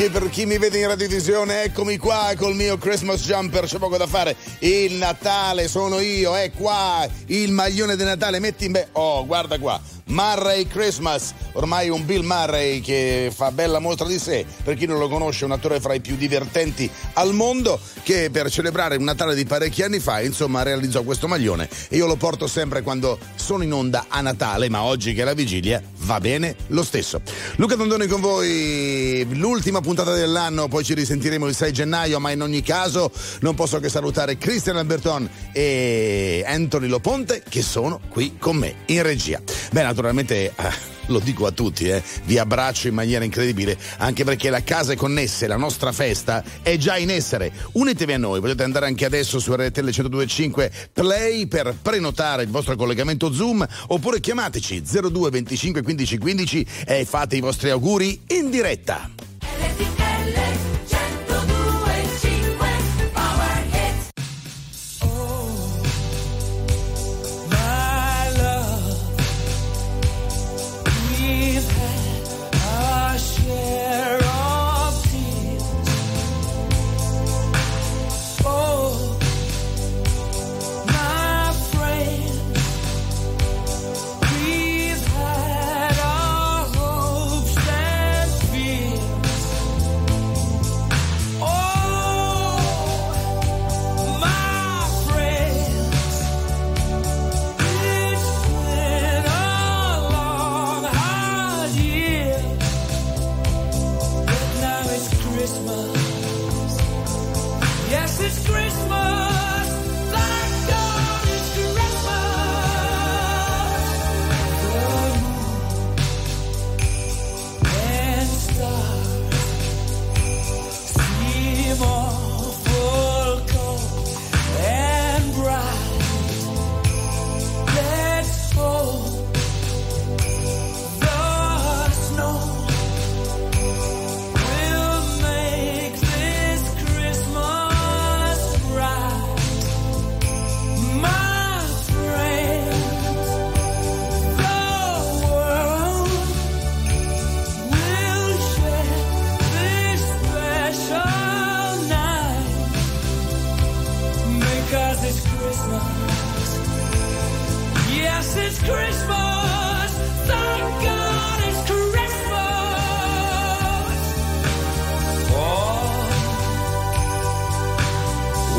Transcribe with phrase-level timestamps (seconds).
[0.00, 3.98] che per chi mi vede in radiovisione, eccomi qua col mio Christmas jumper, c'è poco
[3.98, 4.34] da fare.
[4.60, 8.88] Il Natale sono io, è qua, il maglione di Natale, metti in be...
[8.92, 9.78] Oh, guarda qua
[10.10, 14.98] Murray Christmas, ormai un Bill Murray che fa bella mostra di sé, per chi non
[14.98, 19.34] lo conosce, un attore fra i più divertenti al mondo che per celebrare un Natale
[19.34, 23.62] di parecchi anni fa, insomma, realizzò questo maglione e io lo porto sempre quando sono
[23.62, 27.20] in onda a Natale, ma oggi che è la vigilia va bene lo stesso.
[27.56, 32.42] Luca Tondoni con voi, l'ultima puntata dell'anno, poi ci risentiremo il 6 gennaio, ma in
[32.42, 38.56] ogni caso non posso che salutare Christian Alberton e Anthony Loponte che sono qui con
[38.56, 39.40] me in regia.
[39.70, 40.72] Bene, naturalmente eh,
[41.06, 44.96] lo dico a tutti, eh, vi abbraccio in maniera incredibile, anche perché la casa è
[44.96, 47.52] connessa e la nostra festa è già in essere.
[47.72, 52.76] Unitevi a noi, potete andare anche adesso su RTL 1025 Play per prenotare il vostro
[52.76, 59.29] collegamento Zoom oppure chiamateci 02 25 15 15 e fate i vostri auguri in diretta.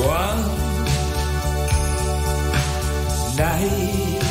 [0.01, 0.31] qua.
[3.41, 4.30] night.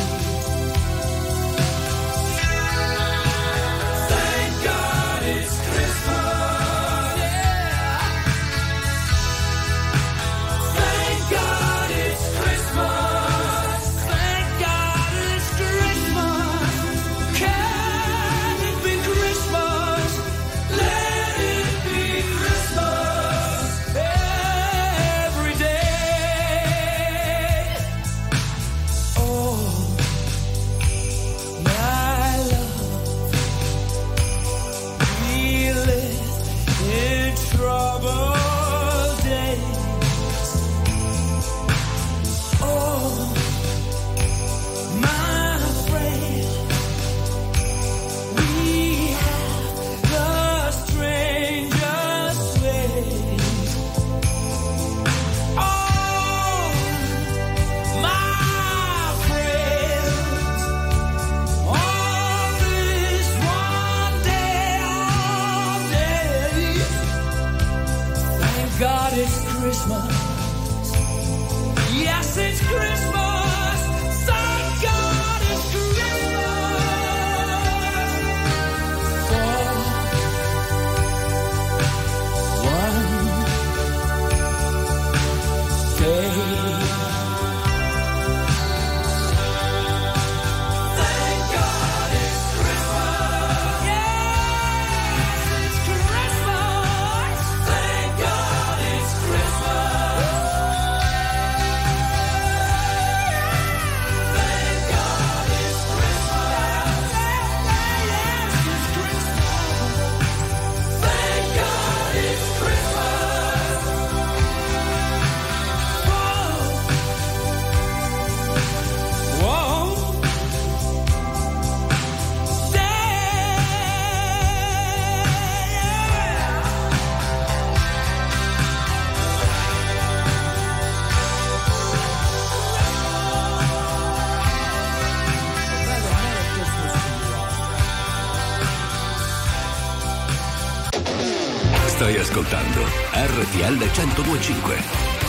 [143.71, 145.19] RTL 1025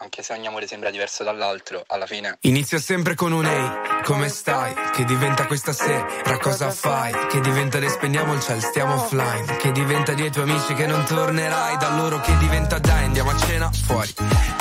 [0.00, 2.38] anche se ogni amore sembra diverso dall'altro, alla fine.
[2.42, 3.70] Inizia sempre con un ehi,
[4.04, 4.72] come stai?
[4.92, 7.12] Che diventa questa sera, cosa fai?
[7.28, 9.56] Che diventa le spegniamo il ciel, stiamo offline.
[9.56, 13.36] Che diventa dei tuoi amici che non tornerai, da loro che diventa dai, andiamo a
[13.36, 14.14] cena fuori.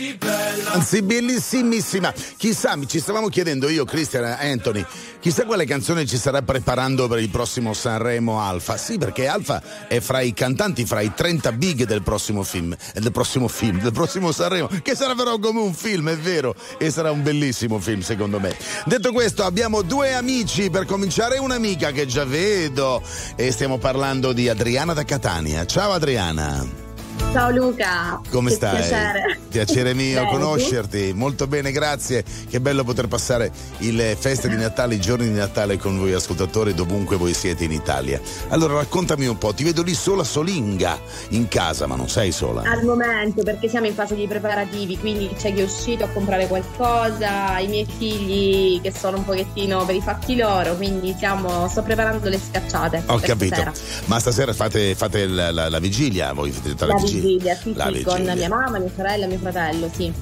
[0.00, 0.72] Così bella.
[0.72, 2.12] Anzi, bellissimissima.
[2.36, 4.84] Chissà, ci stavamo chiedendo io, Christian Anthony,
[5.20, 8.76] chissà quale canzone ci starà preparando per il prossimo Sanremo Alfa.
[8.76, 13.00] Sì, perché Alfa è fra i cantanti, fra i 30 big del prossimo film, eh,
[13.00, 16.90] del prossimo film, del prossimo Sanremo, che sarà però come un film, è vero, e
[16.90, 18.56] sarà un bellissimo film secondo me.
[18.86, 23.02] Detto questo, abbiamo due amici per cominciare, un'amica che già vedo
[23.36, 25.66] e stiamo parlando di Adriana da Catania.
[25.66, 26.89] Ciao Adriana.
[27.32, 28.20] Ciao Luca.
[28.30, 28.76] Come stai?
[28.78, 29.38] Piacere.
[29.48, 32.24] Piacere mio Bene, conoscerti, molto bene, grazie.
[32.48, 36.74] Che bello poter passare le feste di Natale, i giorni di Natale con voi ascoltatori
[36.74, 38.20] dovunque voi siete in Italia.
[38.48, 42.62] Allora raccontami un po', ti vedo lì sola solinga in casa, ma non sei sola.
[42.62, 46.48] Al momento perché siamo in fase di preparativi, quindi c'è chi è uscito a comprare
[46.48, 51.82] qualcosa, i miei figli che sono un pochettino per i fatti loro, quindi siamo, sto
[51.82, 53.04] preparando le scacciate.
[53.06, 53.54] Ho capito.
[53.54, 53.72] stasera.
[54.06, 57.40] Ma stasera fate, fate la, la- la vigilia, voi fate la, La vigilia, sì,
[57.74, 58.34] La sì, con vigilia.
[58.34, 60.12] mia mamma, mia sorella, mio fratello, sì.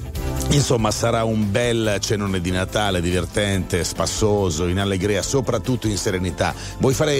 [0.51, 6.55] Insomma, sarà un bel cenone di Natale, divertente, spassoso, in allegria, soprattutto in serenità.
[6.79, 7.15] Vuoi fare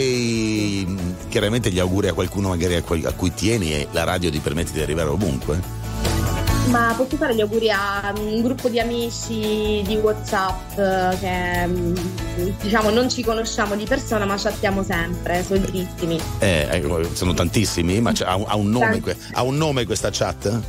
[1.29, 4.39] chiaramente gli auguri a qualcuno magari a, cui- a cui tieni e la radio ti
[4.39, 5.77] permette di arrivare ovunque?
[6.69, 11.95] Ma posso fare gli auguri a un gruppo di amici di WhatsApp eh, che mm,
[12.61, 16.19] diciamo non ci conosciamo di persona ma chattiamo sempre, solitissimi.
[16.37, 19.01] Eh, ecco, sono tantissimi, ma ha, un- nome,
[19.33, 20.61] ha un nome questa chat?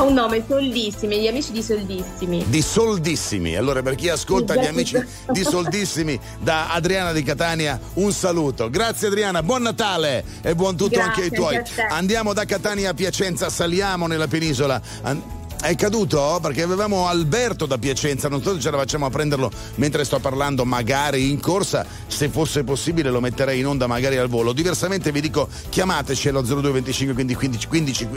[0.00, 2.42] Ha un nome, Soldissimi, gli amici di Soldissimi.
[2.48, 3.54] Di Soldissimi.
[3.54, 8.70] Allora, per chi ascolta Sì, gli amici di Soldissimi, da Adriana di Catania, un saluto.
[8.70, 11.56] Grazie Adriana, buon Natale e buon tutto Grazie, anche ai tuoi.
[11.56, 11.82] anche.
[11.82, 14.80] Andiamo da Catania a Piacenza, saliamo nella penisola.
[15.02, 15.22] An-
[15.60, 16.38] è caduto?
[16.40, 20.18] Perché avevamo Alberto da Piacenza, non so se ce la facciamo a prenderlo mentre sto
[20.18, 24.54] parlando, magari in corsa, se fosse possibile lo metterei in onda magari al volo.
[24.54, 28.08] Diversamente vi dico chiamateci allo 0225 15 15 15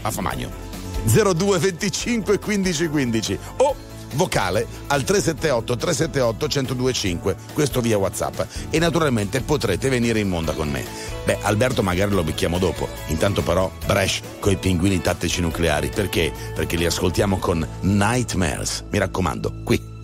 [0.00, 0.67] a Famagno.
[1.08, 3.74] 02 25 15 15 o
[4.14, 8.40] vocale al 378 378 1025 questo via whatsapp.
[8.70, 10.84] E naturalmente potrete venire in onda con me.
[11.24, 12.88] Beh Alberto magari lo becchiamo dopo.
[13.06, 15.88] Intanto però Bresh coi pinguini tattici nucleari.
[15.88, 16.32] Perché?
[16.54, 18.84] perché li ascoltiamo con Nightmares.
[18.90, 19.96] Mi raccomando qui.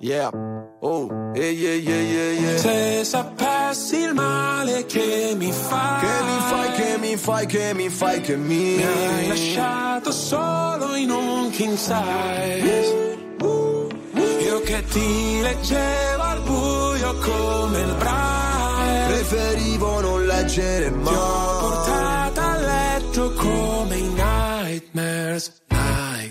[0.00, 0.53] Yeah.
[0.86, 2.58] Oh, yeah, yeah, yeah.
[2.58, 7.88] Se sapessi il male che mi fai, Che mi fai, che mi fai, che mi
[7.88, 13.16] fai, che mi mi hai lasciato solo in un king size.
[14.44, 19.06] Io che ti leggevo al buio come il braille.
[19.06, 25.62] Preferivo non leggere Ti ho mai portata a letto come i nightmares.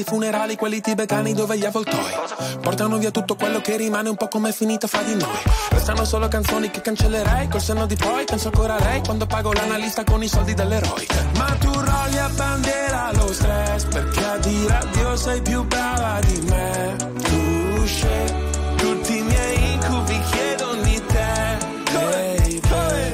[0.00, 2.12] i funerali, quelli tibetani dove gli avvoltoi
[2.60, 5.38] portano via tutto quello che rimane un po' come è finita fra di noi.
[5.70, 8.24] Restano solo canzoni che cancellerei col senno di poi.
[8.24, 11.06] Penso ancora a lei quando pago l'analista con i soldi dell'eroe.
[11.36, 16.40] Ma tu rolli a bandiera lo stress perché a dire addio sei più brava di
[16.48, 16.96] me.
[17.22, 21.70] Tu scegli tutti i miei incubi chiedono di te.
[21.92, 22.60] Baby.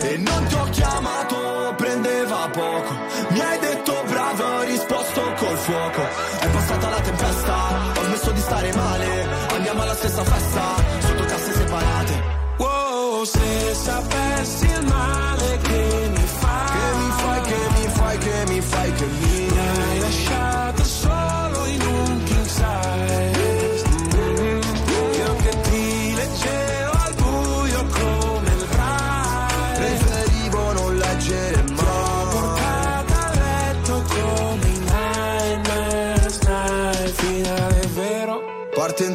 [0.01, 2.95] E non ti ho chiamato, prendeva poco
[3.31, 6.03] Mi hai detto bravo, ho risposto col fuoco
[10.19, 10.88] Andiamo alla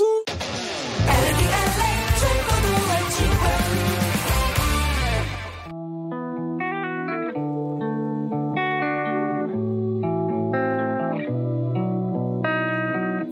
[0.00, 0.34] nightmares.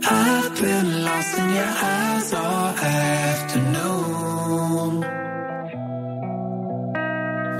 [0.04, 3.81] I've been lost in your eyes all afternoon.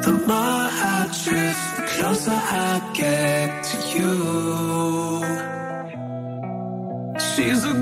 [0.03, 4.13] The more I drift, the closer I get to you.
[7.35, 7.75] She's a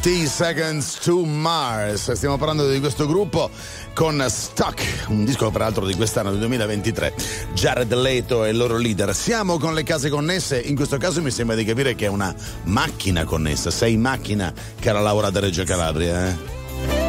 [0.00, 2.12] 30 Seconds to Mars.
[2.12, 3.50] Stiamo parlando di questo gruppo
[3.92, 7.14] con Stuck, un disco peraltro di quest'anno, del 2023.
[7.52, 9.14] Jared Leto è il loro leader.
[9.14, 12.34] Siamo con le case connesse, in questo caso mi sembra di capire che è una
[12.64, 13.70] macchina connessa.
[13.70, 16.36] Sei in macchina, cara Laura da Reggio Calabria, eh?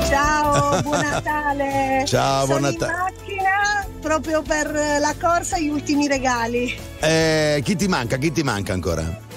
[0.09, 2.03] Ciao, buon Natale.
[2.05, 2.91] Ciao, buon Natale.
[2.91, 4.69] macchina proprio per
[4.99, 6.77] la corsa gli ultimi regali.
[6.99, 8.17] Eh, chi ti manca?
[8.17, 9.29] Chi ti manca ancora?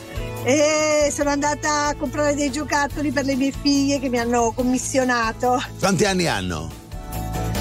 [0.46, 5.58] E sono andata a comprare dei giocattoli per le mie figlie che mi hanno commissionato.
[5.78, 6.70] Quanti anni hanno?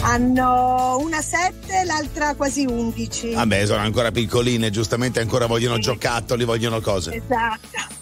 [0.01, 3.35] Hanno una 7, l'altra quasi 11.
[3.35, 7.15] Vabbè, sono ancora piccoline, giustamente ancora vogliono giocattoli, vogliono cose.
[7.15, 8.01] Esatto.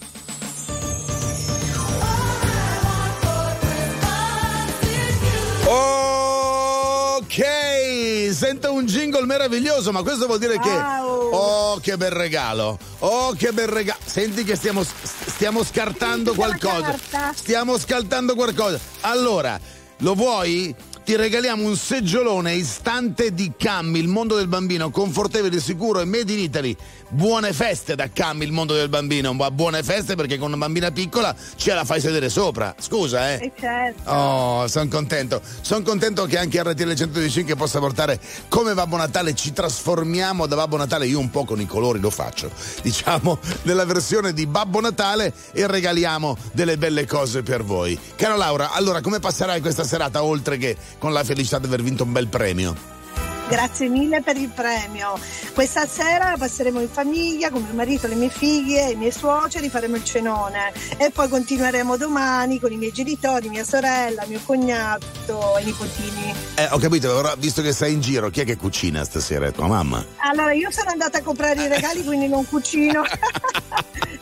[7.33, 10.69] Ok, sento un jingle meraviglioso, ma questo vuol dire che.
[10.69, 12.77] Oh, che bel regalo!
[12.99, 13.99] Oh, che bel regalo!
[14.03, 16.93] Senti che stiamo, stiamo scartando qualcosa.
[17.33, 18.77] Stiamo scartando qualcosa.
[18.99, 19.57] Allora,
[19.99, 20.75] lo vuoi?
[21.03, 26.31] Ti regaliamo un seggiolone istante di Cammi, il mondo del bambino, confortevole, sicuro e made
[26.31, 26.75] in Italy.
[27.09, 29.33] Buone feste da Cammi, il mondo del bambino.
[29.33, 32.75] Ma buone feste perché con una bambina piccola ce la fai sedere sopra.
[32.77, 33.45] Scusa, eh.
[33.45, 34.09] E certo.
[34.11, 35.41] Oh, sono contento.
[35.61, 39.33] Sono contento che anche RTL 125 possa portare come Babbo Natale.
[39.33, 41.07] Ci trasformiamo da Babbo Natale.
[41.07, 42.51] Io un po' con i colori lo faccio.
[42.81, 47.99] Diciamo nella versione di Babbo Natale e regaliamo delle belle cose per voi.
[48.15, 52.03] Cara Laura, allora come passerai questa serata oltre che con la felicità di aver vinto
[52.03, 53.00] un bel premio?
[53.51, 55.19] Grazie mille per il premio.
[55.53, 59.97] Questa sera passeremo in famiglia con mio marito, le mie figlie, i miei suoceri, faremo
[59.97, 65.63] il cenone e poi continueremo domani con i miei genitori, mia sorella, mio cognato e
[65.63, 66.33] i nipotini.
[66.55, 69.51] Eh, ho capito, però visto che sei in giro, chi è che cucina stasera?
[69.51, 70.01] Tua mamma?
[70.31, 73.03] Allora, io sono andata a comprare i regali, quindi non cucino.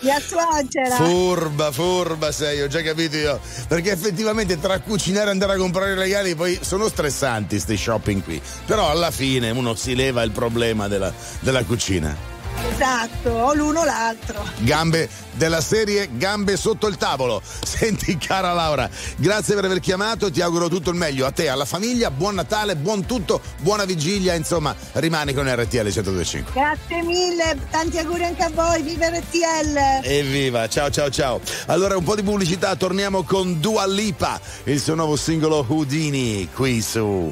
[0.01, 0.95] Mia suocera.
[0.95, 3.39] Furba, furba sei, ho già capito io.
[3.67, 8.23] Perché effettivamente tra cucinare e andare a comprare i regali poi sono stressanti questi shopping
[8.23, 8.41] qui.
[8.65, 12.37] Però alla fine uno si leva il problema della, della cucina.
[12.71, 14.45] Esatto, o l'uno o l'altro.
[14.59, 17.41] Gambe della serie Gambe sotto il tavolo.
[17.63, 21.65] Senti, cara Laura, grazie per aver chiamato, ti auguro tutto il meglio a te, alla
[21.65, 26.51] famiglia, buon Natale, buon tutto, buona vigilia, insomma, rimani con RTL 1025.
[26.53, 30.01] Grazie mille, tanti auguri anche a voi, viva RTL!
[30.03, 31.39] Evviva, ciao ciao ciao.
[31.67, 36.81] Allora un po' di pubblicità, torniamo con Dua Lipa, il suo nuovo singolo Houdini qui
[36.81, 37.31] su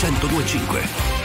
[0.00, 1.20] 1025.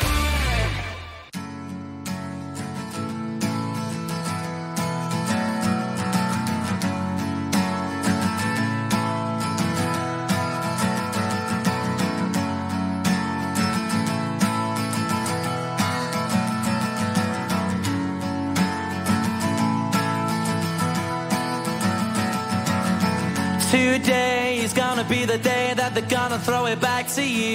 [23.71, 27.54] Today is gonna be the day that they're gonna throw it back to you.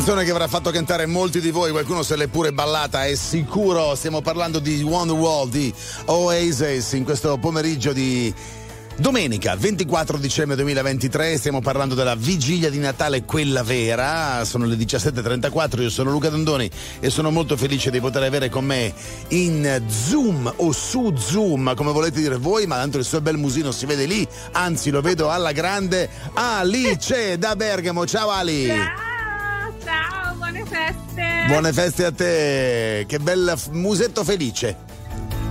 [0.00, 3.94] Canzone che avrà fatto cantare molti di voi, qualcuno se l'è pure ballata, è sicuro.
[3.94, 5.70] Stiamo parlando di Wonderwall, di
[6.06, 8.32] Oasis, in questo pomeriggio di
[8.96, 11.36] domenica 24 dicembre 2023.
[11.36, 14.42] Stiamo parlando della vigilia di Natale, quella vera.
[14.46, 18.64] Sono le 17.34, io sono Luca Dondoni e sono molto felice di poter avere con
[18.64, 18.94] me
[19.28, 23.70] in Zoom o su Zoom, come volete dire voi, ma tanto il suo bel musino
[23.70, 28.06] si vede lì, anzi lo vedo alla grande, Alice da Bergamo.
[28.06, 28.66] Ciao Ali!
[28.66, 29.09] Ciao.
[31.50, 34.76] Buone feste a te, che bel musetto felice.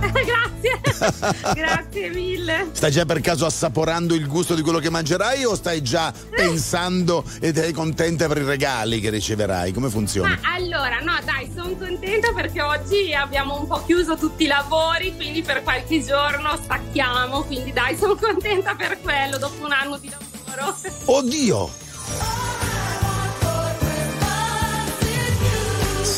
[0.00, 2.70] Grazie, grazie mille.
[2.72, 7.22] Stai già per caso assaporando il gusto di quello che mangerai o stai già pensando
[7.38, 9.72] ed sei contenta per i regali che riceverai?
[9.72, 10.38] Come funziona?
[10.42, 15.14] Ma allora, no, dai, sono contenta perché oggi abbiamo un po' chiuso tutti i lavori,
[15.14, 20.08] quindi per qualche giorno stacchiamo, quindi dai, sono contenta per quello dopo un anno di
[20.08, 20.74] lavoro.
[21.04, 22.48] Oddio!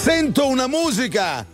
[0.03, 1.47] Sento una musica!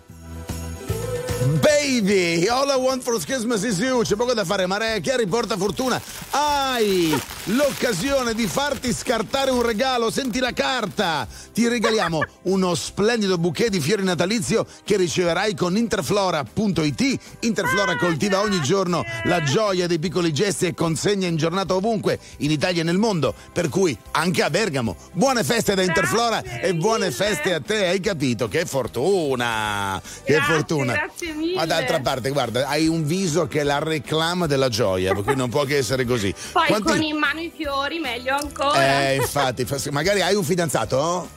[1.38, 4.02] Baby, all I want for Christmas is you.
[4.02, 6.00] C'è poco da fare, Mariah Carey porta fortuna.
[6.30, 10.10] Hai l'occasione di farti scartare un regalo.
[10.10, 11.28] Senti la carta.
[11.54, 17.18] Ti regaliamo uno splendido bouquet di fiori natalizio che riceverai con interflora.it.
[17.40, 22.50] Interflora coltiva ogni giorno la gioia dei piccoli gesti e consegna in giornata ovunque, in
[22.50, 23.32] Italia e nel mondo.
[23.52, 24.96] Per cui anche a Bergamo.
[25.12, 27.86] Buone feste da Interflora e buone feste a te.
[27.86, 28.48] Hai capito?
[28.48, 30.02] Che fortuna!
[30.24, 30.92] Che Grazie, fortuna!
[30.94, 31.54] grazie Grazie mille.
[31.54, 35.36] Ma d'altra parte, guarda, hai un viso che è la reclama della gioia, per cui
[35.36, 36.32] non può che essere così.
[36.52, 39.08] Poi Quanti- con in mano i fiori, meglio ancora.
[39.10, 41.36] Eh, infatti, fa- magari hai un fidanzato?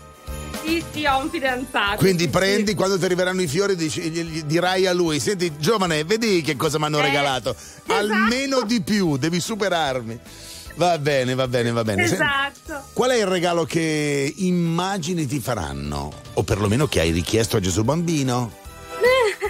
[0.63, 1.97] Sì, sì, ho un fidanzato.
[1.97, 6.41] Quindi sì, prendi, quando ti arriveranno i fiori, dici- dirai a lui: Senti, giovane, vedi
[6.41, 7.56] che cosa mi hanno Eh, regalato.
[7.88, 10.19] Almeno di più, devi superarmi.
[10.75, 12.04] Va bene, va bene, va bene.
[12.08, 12.15] sì.
[12.15, 12.84] Senti, Esatto.
[12.93, 16.12] Qual è il regalo che immagini ti faranno?
[16.36, 18.60] O perlomeno che hai richiesto a Gesù Bambino?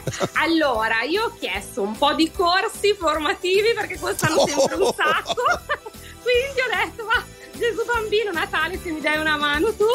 [0.41, 5.43] Allora, io ho chiesto un po' di corsi formativi perché costano sempre un sacco.
[6.21, 7.23] Quindi ho detto, ma
[7.57, 9.85] Gesù bambino Natale, se mi dai una mano tu.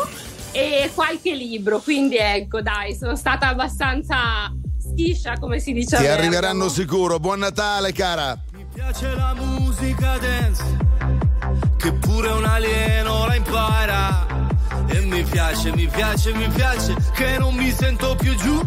[0.53, 1.81] E qualche libro.
[1.81, 5.97] Quindi ecco, dai, sono stata abbastanza schiscia, come si dice.
[5.97, 7.19] Ti arriveranno sicuro.
[7.19, 8.39] Buon Natale, cara.
[8.53, 10.65] Mi piace la musica dance,
[11.77, 14.27] che pure un alieno la impara.
[14.89, 18.67] E mi piace, mi piace, mi piace, che non mi sento più giù.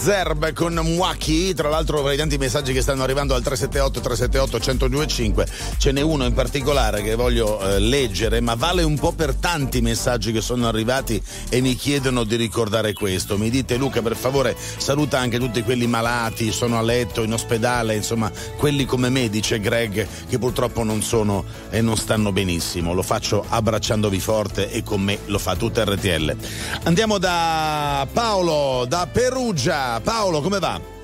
[0.00, 4.88] Zerb con Mwaki, tra l'altro tra i tanti messaggi che stanno arrivando al 378 378
[4.88, 5.46] 1025
[5.76, 9.82] ce n'è uno in particolare che voglio eh, leggere, ma vale un po' per tanti
[9.82, 13.36] messaggi che sono arrivati e mi chiedono di ricordare questo.
[13.36, 17.94] Mi dite Luca per favore saluta anche tutti quelli malati, sono a letto, in ospedale,
[17.94, 22.94] insomma quelli come me, dice Greg, che purtroppo non sono e non stanno benissimo.
[22.94, 26.36] Lo faccio abbracciandovi forte e con me lo fa tutta RTL.
[26.84, 29.89] Andiamo da Paolo, da Perugia.
[29.98, 30.99] Paolo, come va?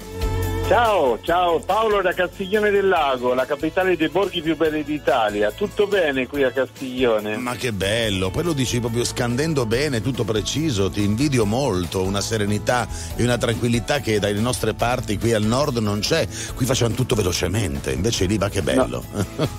[0.69, 5.53] Ciao, ciao, Paolo da Castiglione del Lago, la capitale dei borghi più belli d'Italia.
[5.53, 7.37] Tutto bene qui a Castiglione?
[7.37, 12.21] Ma che bello, poi lo dici proprio scandendo bene, tutto preciso, ti invidio molto, una
[12.21, 16.27] serenità e una tranquillità che dalle nostre parti qui al nord non c'è.
[16.57, 19.05] Qui facciamo tutto velocemente, invece lì va che bello.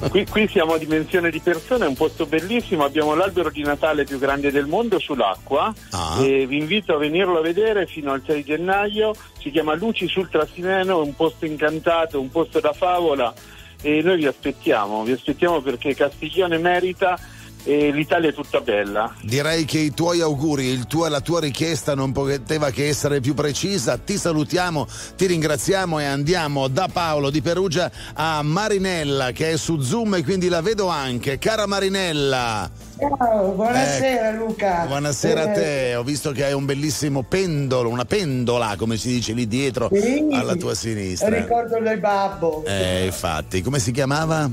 [0.10, 4.04] Qui, qui siamo a dimensione di persone, è un posto bellissimo, abbiamo l'albero di Natale
[4.04, 6.18] più grande del mondo sull'acqua Ah.
[6.22, 10.28] e vi invito a venirlo a vedere fino al 6 gennaio, si chiama Luci sul
[10.30, 13.34] Trasimeno, è un posto incantato, un posto da favola
[13.82, 17.18] e noi vi aspettiamo, vi aspettiamo perché Castiglione merita
[17.64, 19.14] e l'Italia è tutta bella.
[19.22, 23.98] Direi che i tuoi auguri, tuo- la tua richiesta non poteva che essere più precisa.
[23.98, 24.88] Ti salutiamo,
[25.18, 30.24] ti ringraziamo e andiamo da Paolo di Perugia a Marinella che è su Zoom e
[30.24, 31.38] quindi la vedo anche.
[31.40, 32.87] Cara Marinella.
[33.00, 34.86] Ciao, buonasera Luca.
[34.88, 39.10] Buonasera a Eh, te, ho visto che hai un bellissimo pendolo, una pendola come si
[39.10, 40.28] dice lì dietro Sì.
[40.32, 41.30] alla tua sinistra.
[41.30, 44.50] Ricordo del babbo Eh, infatti, come si chiamava?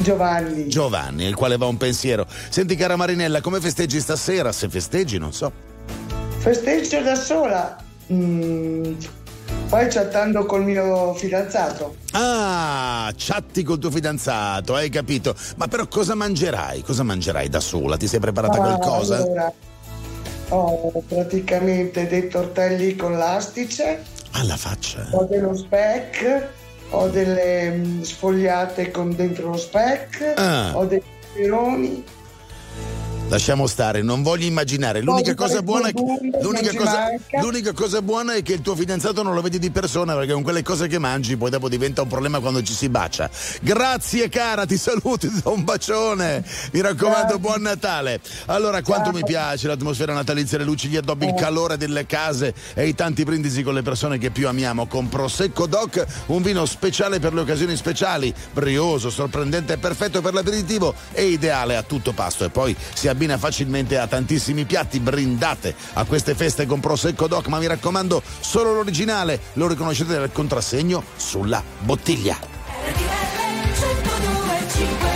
[0.00, 0.68] Giovanni.
[0.68, 2.26] Giovanni, il quale va un pensiero.
[2.48, 4.50] Senti cara Marinella, come festeggi stasera?
[4.50, 5.52] Se festeggi, non so.
[6.38, 7.76] Festeggio da sola.
[8.12, 8.94] Mm,
[9.68, 11.96] poi chattando col mio fidanzato.
[12.12, 15.34] Ah, chatti col tuo fidanzato, hai capito.
[15.56, 16.82] Ma però cosa mangerai?
[16.82, 17.96] Cosa mangerai da sola?
[17.96, 19.16] Ti sei preparata Ah, qualcosa?
[19.16, 19.52] Allora,
[20.50, 24.02] ho praticamente dei tortelli con l'astice,
[24.32, 25.06] Alla faccia.
[25.10, 26.48] ho dello speck,
[26.90, 30.70] ho delle mm, sfogliate con dentro lo speck, Ah.
[30.76, 31.02] ho dei
[31.32, 32.04] peperoni.
[33.28, 35.00] Lasciamo stare, non voglio immaginare.
[35.00, 36.02] L'unica cosa buona è che,
[36.40, 37.08] l'unica cosa,
[37.42, 40.44] l'unica cosa buona è che il tuo fidanzato non lo vedi di persona perché con
[40.44, 43.28] quelle cose che mangi poi dopo diventa un problema quando ci si bacia.
[43.60, 46.44] Grazie cara, ti saluto, ti do un bacione.
[46.70, 48.20] Mi raccomando, buon Natale.
[48.46, 52.86] Allora, quanto mi piace l'atmosfera natalizia, le luci, gli addobbi, il calore delle case e
[52.86, 54.86] i tanti brindisi con le persone che più amiamo.
[54.86, 60.32] Con Prosecco Doc, un vino speciale per le occasioni speciali, brioso, sorprendente e perfetto per
[60.32, 62.44] l'aperitivo e ideale a tutto pasto.
[62.44, 65.00] E poi si abbina facilmente a tantissimi piatti.
[65.00, 70.30] Brindate a queste feste con Prosecco Doc, ma mi raccomando, solo l'originale lo riconoscete dal
[70.30, 72.36] contrassegno sulla bottiglia.
[72.36, 75.15] RTL 102.5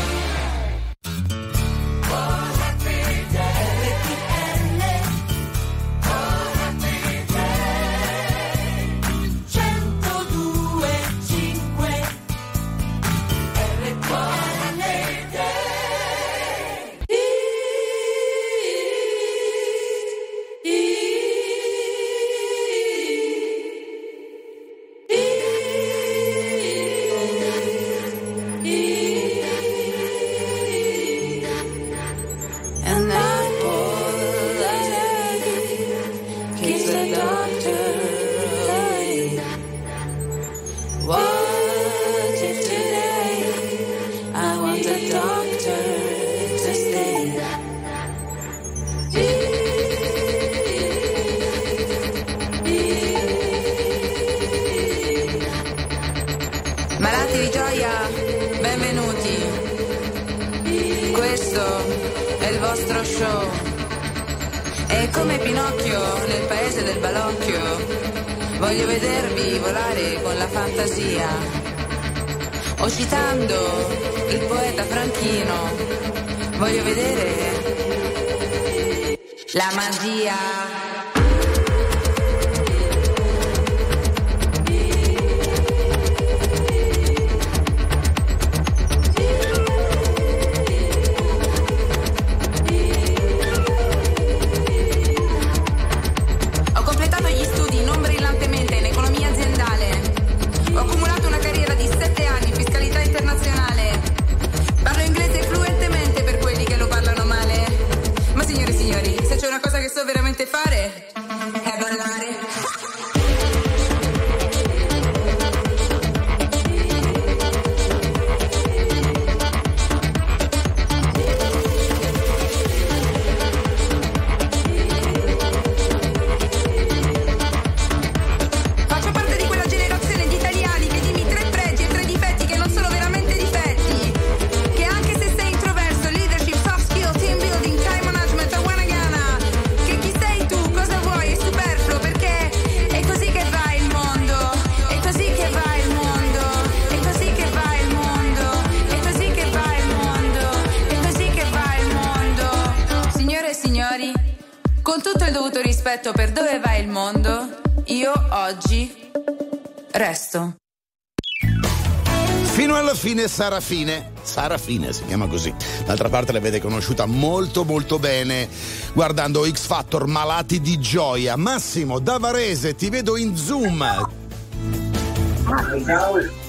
[163.29, 164.13] Fino alla fine Sara Fine.
[164.23, 165.53] Sara Fine si chiama così.
[165.85, 168.49] D'altra parte l'avete conosciuta molto molto bene
[168.93, 171.37] guardando X Factor Malati di gioia.
[171.37, 174.09] Massimo da Varese, ti vedo in Zoom.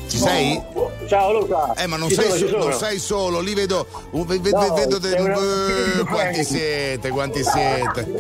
[0.08, 0.62] Ci sei?
[1.08, 1.74] Ciao Luca.
[1.76, 4.74] Eh, ma non, sei, sono, so- non sei solo, lì vedo, uh, ve- ve- No,
[4.74, 8.12] vedo de- sei una- eh, quanti siete, quanti siete.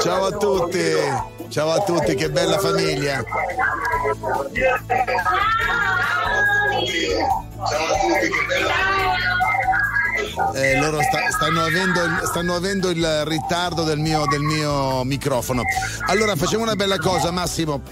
[0.00, 0.80] Ciao a tutti,
[1.48, 3.24] ciao a tutti, che bella famiglia.
[10.62, 15.62] Eh, loro sta- stanno, avendo il, stanno avendo il ritardo del mio, del mio microfono.
[16.06, 17.82] Allora facciamo una bella cosa, Massimo.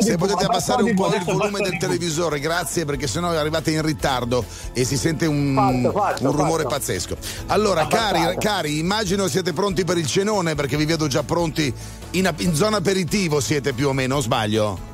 [0.00, 4.44] Se potete abbassare un po' il volume del televisore, grazie, perché sennò arrivate in ritardo
[4.72, 7.16] e si sente un, un rumore pazzesco.
[7.46, 11.72] Allora, cari, cari, immagino siete pronti per il cenone, perché vi vedo già pronti
[12.10, 14.89] in, in zona aperitivo, siete più o meno, sbaglio?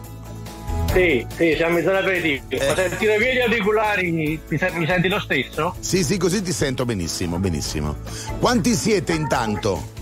[0.96, 2.56] Sì, sì, siamo in zona aperitivi.
[2.56, 2.66] Eh.
[2.66, 5.76] Ma se tiro via gli auricolari mi, mi senti lo stesso?
[5.78, 7.96] Sì, sì, così ti sento benissimo, benissimo.
[8.40, 9.92] Quanti siete intanto?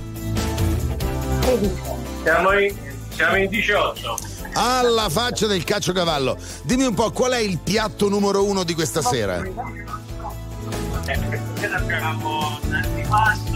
[2.22, 2.72] Siamo in,
[3.08, 4.18] siamo in 18.
[4.52, 6.38] Alla faccia del caciocavallo.
[6.62, 9.42] Dimmi un po' qual è il piatto numero uno di questa sera?
[9.42, 11.18] Eh,
[11.72, 13.53] abbiamo un antipasto,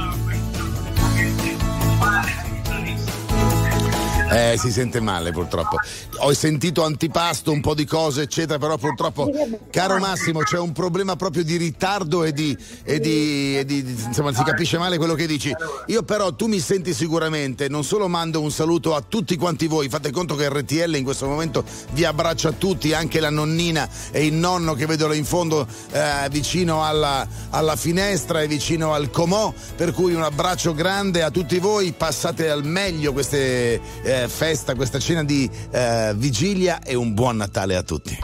[4.30, 5.76] Eh, si sente male purtroppo.
[6.18, 9.30] Ho sentito antipasto, un po' di cose, eccetera, però purtroppo,
[9.70, 12.56] caro Massimo, c'è un problema proprio di ritardo e di.
[12.82, 15.52] E di, e di- insomma, si capisce male quello che dici.
[15.86, 19.88] Io, però, tu mi senti sicuramente, non solo mando un saluto a tutti quanti voi,
[19.88, 24.34] fate conto che RTL in questo momento vi abbraccia tutti, anche la nonnina e il
[24.34, 29.52] nonno che vedo là in fondo eh, vicino alla, alla finestra e vicino al comò,
[29.76, 34.98] per cui un abbraccio grande a tutti voi, passate al meglio queste eh, festa, questa
[34.98, 38.18] cena di eh, vigilia e un buon Natale a tutti.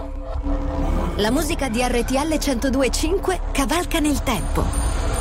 [1.16, 4.64] La musica di RTL 1025 cavalca nel tempo.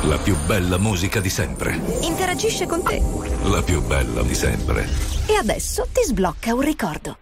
[0.02, 1.80] La più bella musica di sempre.
[2.00, 3.00] Interagisce con te.
[3.44, 4.88] La più bella di sempre.
[5.26, 7.18] E adesso ti sblocca un ricordo.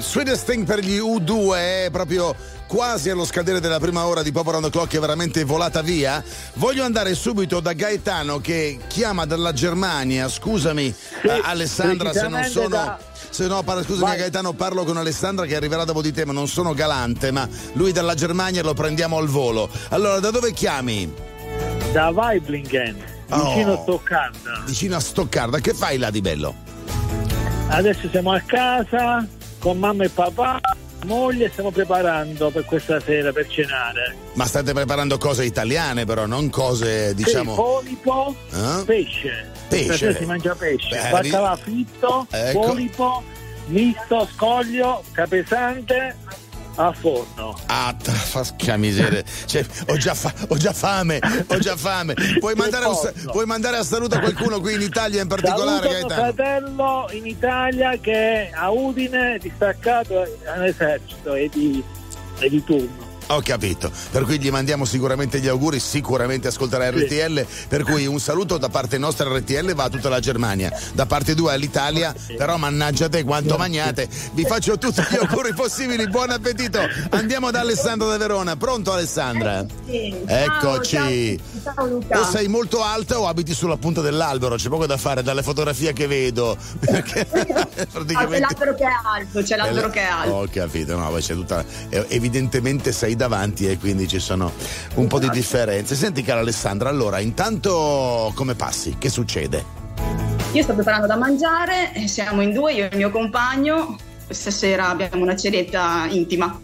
[0.00, 2.34] Sweetest Thing per gli U2 è proprio
[2.66, 6.20] quasi allo scadere della prima ora di Pop Around the Clock è veramente volata via.
[6.54, 10.28] Voglio andare subito da Gaetano che chiama dalla Germania.
[10.28, 10.92] Scusami
[11.22, 12.66] eh, Alessandra se non sono...
[12.66, 12.98] da-
[13.30, 14.18] Se no, parla- scusami Vai.
[14.18, 17.92] Gaetano, parlo con Alessandra che arriverà dopo di te, ma non sono galante, ma lui
[17.92, 19.70] dalla Germania lo prendiamo al volo.
[19.90, 21.14] Allora, da dove chiami?
[21.92, 22.96] Da Weiblingen,
[23.28, 24.62] vicino a Stoccarda.
[24.66, 25.60] Vicino a Stoccarda.
[25.60, 26.67] Che fai là di bello?
[27.70, 29.26] Adesso siamo a casa
[29.58, 30.58] con mamma e papà,
[31.04, 34.16] moglie, stiamo preparando per questa sera per cenare.
[34.34, 37.50] Ma state preparando cose italiane però, non cose, diciamo...
[37.52, 38.84] Sì, polipo, Eh?
[38.84, 39.50] pesce.
[39.68, 40.16] Pesce.
[40.16, 40.98] Si mangia pesce.
[40.98, 42.60] Beh, Baccalà fritto, Ecco.
[42.60, 43.22] polipo,
[43.66, 46.16] misto, scoglio, capesante
[46.78, 47.58] a forno.
[47.66, 47.94] Ah,
[48.32, 49.22] porca miseria.
[49.44, 52.14] Cioè, ho, già fa- ho già fame, ho già fame.
[52.38, 56.06] Puoi mandare, un puoi mandare a saluto qualcuno qui in Italia in particolare, Saluto mio
[56.06, 56.32] Gaetano?
[56.32, 61.82] fratello in Italia che è a Udine distaccato all'esercito e di,
[62.38, 63.07] e di turno.
[63.30, 68.18] Ho capito, per cui gli mandiamo sicuramente gli auguri, sicuramente ascolterà RTL, per cui un
[68.20, 72.56] saluto da parte nostra RTL va a tutta la Germania, da parte tua all'Italia, però
[72.56, 74.08] mannaggia te quanto magnate.
[74.32, 76.80] Vi faccio tutti gli auguri possibili, buon appetito.
[77.10, 79.64] Andiamo da Alessandra da Verona, pronto Alessandra?
[79.86, 81.38] Eccoci.
[81.38, 82.20] Ciao Luca.
[82.20, 85.92] O sei molto alta o abiti sulla punta dell'albero, c'è poco da fare dalle fotografie
[85.92, 86.56] che vedo.
[86.80, 90.34] Perché Ah, c'è praticamente l'albero che è alto, c'è l'albero che è alto.
[90.34, 91.64] Ho capito, no, c'è tutta.
[92.08, 94.52] Evidentemente sei davanti e quindi ci sono
[94.94, 95.94] un po' di differenze.
[95.94, 98.96] Senti, cara Alessandra, allora, intanto come passi?
[98.98, 99.64] Che succede?
[100.52, 103.96] Io sto preparando da mangiare, siamo in due, io e il mio compagno.
[104.24, 106.58] Questa sera abbiamo una cenetta intima.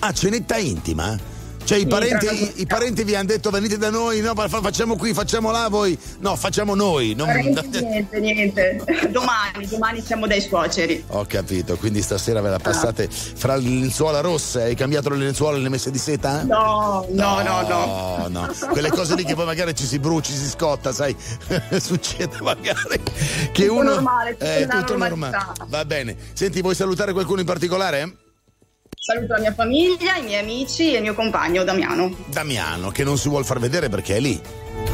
[0.00, 1.18] Ah, cenetta intima?
[1.64, 4.96] Cioè i parenti, i, i parenti vi hanno detto venite da noi, no, fa- facciamo
[4.96, 5.98] qui, facciamo là, voi.
[6.20, 7.14] No, facciamo noi.
[7.14, 7.28] non-
[7.70, 8.82] niente, niente.
[9.10, 11.02] Domani, domani siamo dai suoceri.
[11.08, 14.62] Ho capito, quindi stasera ve la passate fra le lenzuola rosse.
[14.62, 16.42] Hai cambiato le lenzuola e le messe di seta?
[16.42, 18.26] No, no, no, no.
[18.28, 18.52] No, no.
[18.70, 21.16] Quelle cose lì che poi magari ci si brucia, ci si scotta, sai?
[21.80, 23.00] Succede magari
[23.52, 23.82] che Tutto uno.
[23.94, 25.38] normale, tutto nella tutto normalità.
[25.46, 25.64] normale.
[25.68, 26.16] Va bene.
[26.34, 28.16] Senti, vuoi salutare qualcuno in particolare?
[29.06, 32.16] Saluto la mia famiglia, i miei amici e il mio compagno Damiano.
[32.24, 34.40] Damiano, che non si vuol far vedere perché è lì.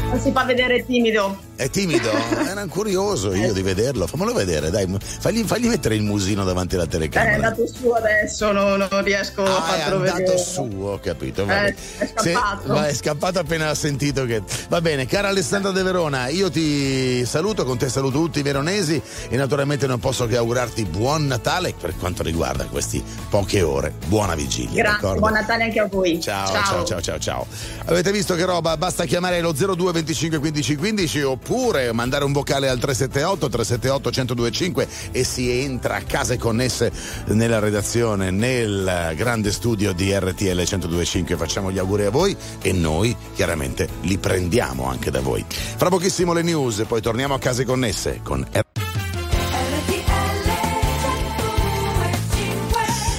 [0.09, 1.37] Non si fa vedere timido.
[1.61, 2.09] È timido?
[2.43, 4.07] Era curioso io di vederlo.
[4.07, 4.87] Fammelo vedere, dai.
[4.99, 7.33] Fagli, fagli mettere il musino davanti alla Eh, è telecamera.
[7.35, 10.37] andato su adesso, no- non riesco a Ah, è farlo andato vedere.
[10.39, 11.43] su, ho capito.
[11.47, 12.61] Eh, è scappato.
[12.63, 14.41] Se- va, è scappato appena ha sentito che.
[14.69, 18.99] Va bene, cara Alessandra De Verona, io ti saluto, con te saluto tutti i veronesi
[19.29, 23.93] e naturalmente non posso che augurarti buon Natale per quanto riguarda queste poche ore.
[24.07, 25.19] Buona vigilia, Grazie, d'accordo?
[25.19, 26.19] buon Natale anche a voi.
[26.19, 27.45] Ciao, ciao, ciao, ciao, ciao.
[27.85, 28.75] Avete visto che roba?
[28.77, 31.49] Basta chiamare lo 02 25 15 15 oppure
[31.91, 36.91] mandare un vocale al 378 378 1025 e si entra a case connesse
[37.27, 41.35] nella redazione, nel grande studio di RTL 1025.
[41.35, 45.45] Facciamo gli auguri a voi e noi chiaramente li prendiamo anche da voi.
[45.49, 48.61] Fra pochissimo le news, poi torniamo a case connesse con R-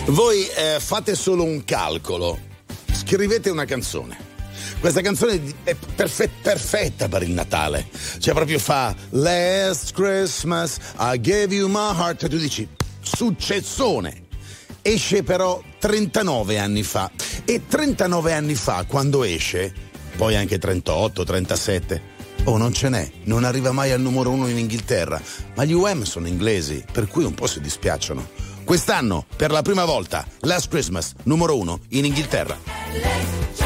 [0.06, 2.38] Voi eh, fate solo un calcolo,
[2.92, 4.31] scrivete una canzone.
[4.82, 7.86] Questa canzone è perfe- perfetta per il Natale.
[8.18, 12.66] Cioè proprio fa Last Christmas I gave you my heart e tu dici
[13.00, 14.24] successone.
[14.82, 17.08] Esce però 39 anni fa
[17.44, 19.72] e 39 anni fa quando esce,
[20.16, 22.02] poi anche 38, 37,
[22.46, 25.22] Oh, non ce n'è, non arriva mai al numero uno in Inghilterra,
[25.54, 28.30] ma gli UM sono inglesi, per cui un po' si dispiacciono.
[28.64, 33.61] Quest'anno, per la prima volta, Last Christmas, numero uno in Inghilterra.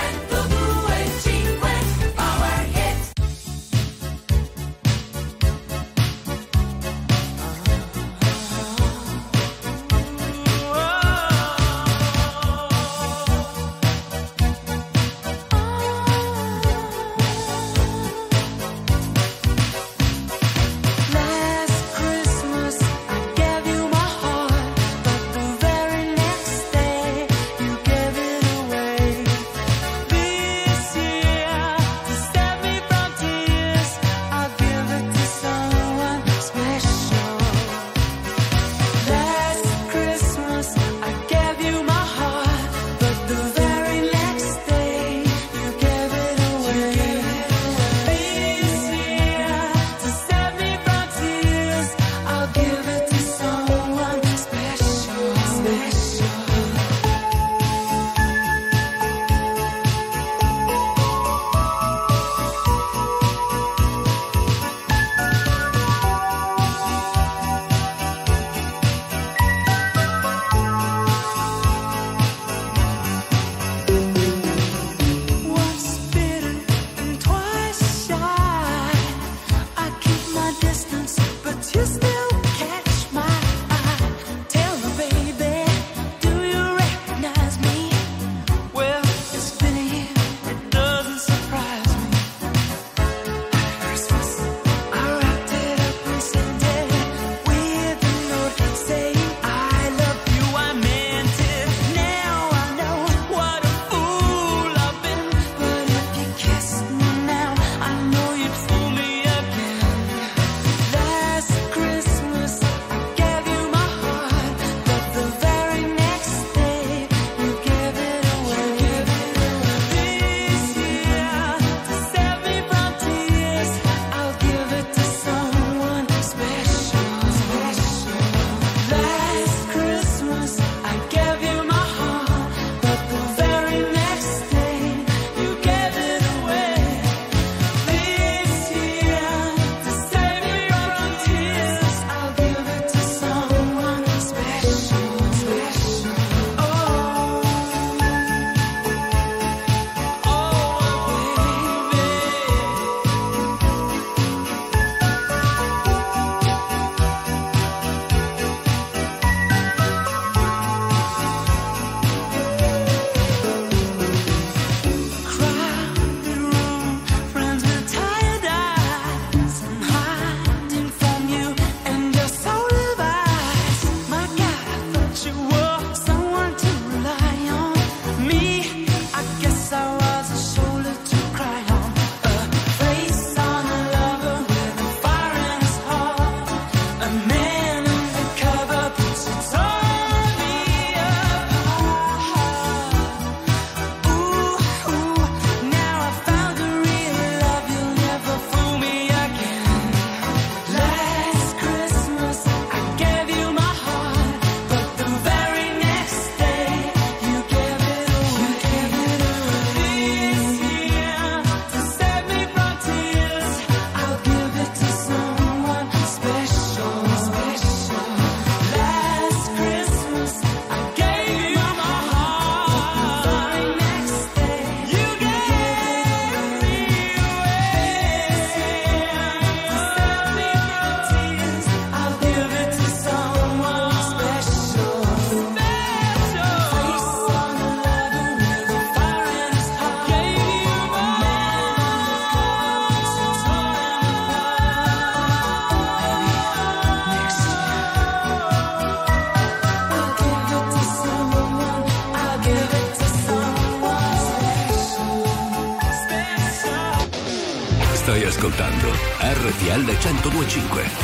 [259.77, 260.96] RTL 1025.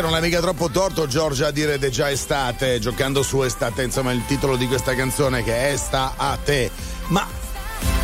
[0.00, 4.12] Non è mica troppo torto Giorgia a dire è già estate, giocando su estate, insomma
[4.12, 6.70] il titolo di questa canzone che è Sta a te.
[7.08, 7.26] Ma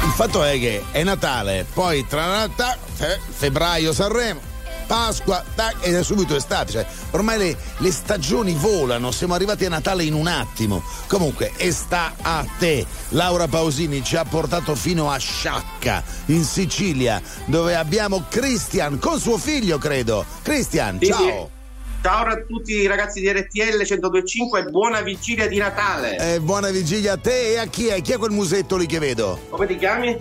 [0.05, 4.40] il fatto è che è Natale, poi tra Natale, fe- febbraio Sanremo,
[4.86, 6.72] Pasqua, tac, ed è subito estate.
[6.72, 10.82] Cioè, ormai le, le stagioni volano, siamo arrivati a Natale in un attimo.
[11.09, 12.86] Comunque, e sta a te.
[13.11, 19.38] Laura Pausini ci ha portato fino a Sciacca, in Sicilia, dove abbiamo Christian con suo
[19.38, 20.24] figlio, credo.
[20.42, 21.55] Christian, ciao.
[22.03, 26.34] Ciao a tutti i ragazzi di RTL 1025 e buona vigilia di Natale.
[26.34, 28.01] Eh, buona vigilia a te e a chi è?
[28.01, 29.38] Chi è quel musetto lì che vedo?
[29.51, 30.16] Come ti chiami?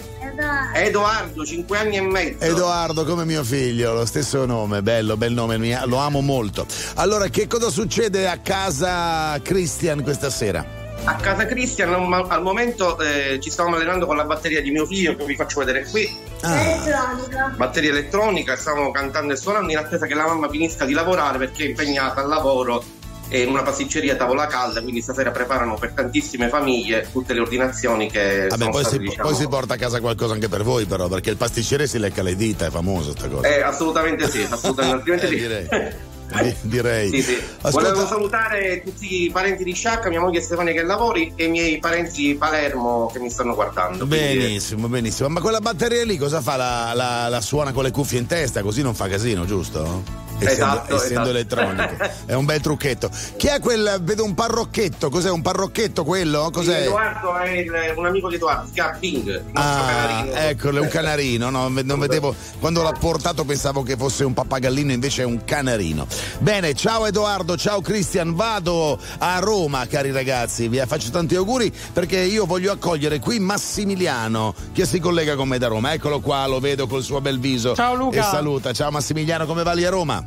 [0.74, 2.44] Edoardo, 5 anni e mezzo.
[2.44, 6.66] Edoardo come mio figlio, lo stesso nome, bello, bel nome, lo amo molto.
[6.96, 10.85] Allora, che cosa succede a casa Christian questa sera?
[11.04, 15.16] A casa Cristian al momento eh, ci stiamo allenando con la batteria di mio figlio
[15.16, 16.10] che vi faccio vedere qui.
[16.42, 17.54] Elettronica.
[17.56, 21.64] Batteria elettronica, stiamo cantando e suonando in attesa che la mamma finisca di lavorare perché
[21.64, 22.84] è impegnata al lavoro
[23.30, 28.10] in una pasticceria a tavola calda, quindi stasera preparano per tantissime famiglie tutte le ordinazioni
[28.10, 30.64] che Vabbè, sono poi state si, diciamo, poi si porta a casa qualcosa anche per
[30.64, 33.48] voi, però, perché il pasticcere si lecca le dita, è famoso sta cosa.
[33.48, 36.14] Eh, assolutamente sì, assolutamente Eh, sì.
[36.28, 36.56] direi.
[36.62, 37.10] Di- direi.
[37.10, 37.42] Sì, sì.
[37.62, 41.50] Ascolta- Volevo salutare tutti i parenti di Sciacca, mia moglie Stefania che lavori e i
[41.50, 44.06] miei parenti di Palermo che mi stanno guardando.
[44.08, 45.30] Quindi, Benissimo, benissimo.
[45.30, 46.56] Ma quella batteria lì cosa fa?
[46.56, 50.24] La, la- la suona con le cuffie in testa, così non fa casino, giusto?
[50.38, 51.30] Essendo, Esatto, essendo esatto.
[51.30, 51.96] elettronico.
[52.26, 53.10] È un bel trucchetto.
[53.38, 54.00] Chi è quel?
[54.02, 55.10] Vedo un parrocchetto.
[55.10, 56.50] Cos'è un parrocchetto quello?
[56.52, 56.82] Cos'è?
[56.82, 60.36] Edoardo è il- un amico di Edoardo, si chiama nostro Ah, canarino.
[60.36, 61.50] eccolo, è un canarino.
[61.50, 62.36] No, non vedevo.
[62.60, 66.06] Quando l'ha portato pensavo che fosse un pappagallino, invece è un canarino.
[66.40, 68.36] Bene, ciao Edoardo, ciao Christian.
[68.36, 70.68] Vado a Roma, cari ragazzi.
[70.68, 75.58] Vi faccio tanti auguri perché io voglio accogliere qui Massimiliano che si collega con me
[75.58, 75.94] da Roma.
[75.94, 77.74] Eccolo qua, lo vedo col suo bel viso.
[77.76, 78.20] Ciao, Luca.
[78.20, 78.74] E saluta.
[78.74, 80.24] Ciao Massimiliano, come va lì a Roma?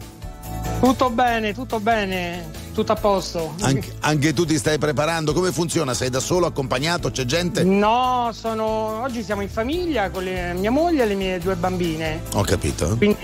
[0.80, 3.54] Tutto bene, tutto bene, tutto a posto.
[3.62, 5.32] Anche, anche tu ti stai preparando?
[5.32, 5.92] Come funziona?
[5.92, 7.10] Sei da solo, accompagnato?
[7.10, 7.64] C'è gente?
[7.64, 9.02] No, sono.
[9.02, 12.22] Oggi siamo in famiglia con le- mia moglie e le mie due bambine.
[12.34, 12.96] Ho capito.
[12.96, 13.16] Quindi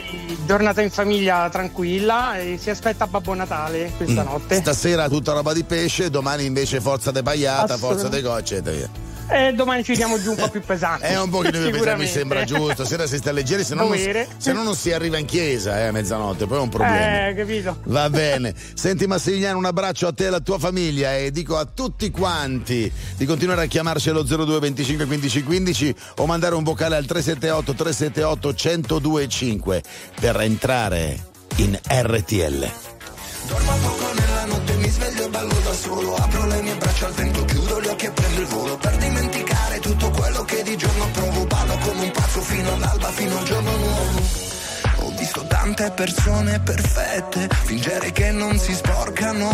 [0.46, 4.26] giornata in famiglia tranquilla e si aspetta Babbo Natale questa Mm.
[4.26, 4.56] notte.
[4.56, 8.76] Stasera tutta roba di pesce, domani invece forza de pagliata, forza de gocce, eccetera.
[8.76, 8.88] via.
[9.28, 11.04] E domani ci diamo giù un po' più pesanti.
[11.04, 12.84] È un pochino più pesante, mi sembra giusto.
[12.84, 14.28] Sera si sta leggeri, se no, non, Dovere.
[14.36, 17.28] se no non si arriva in chiesa eh, a mezzanotte, poi è un problema.
[17.28, 17.78] Eh, capito.
[17.84, 18.54] Va bene.
[18.74, 22.90] Senti Massimiliano, un abbraccio a te e alla tua famiglia e dico a tutti quanti
[23.16, 27.74] di continuare a chiamarci allo 02 25 15 15 o mandare un vocale al 378
[27.74, 28.54] 378
[29.00, 29.82] 1025
[30.20, 31.18] per entrare
[31.56, 32.70] in RTL.
[33.46, 37.12] Dormo poco nella notte, mi sveglio e ballo da solo Apro le mie braccia al
[37.12, 37.23] vento,
[38.04, 41.46] chiudo gli occhi e prendo il volo Per dimenticare tutto quello che di giorno provo.
[41.46, 44.42] Ballo come un pazzo fino all'alba, fino al giorno nuovo.
[44.96, 49.50] Ho visto tante persone perfette Fingere che non si sporcano.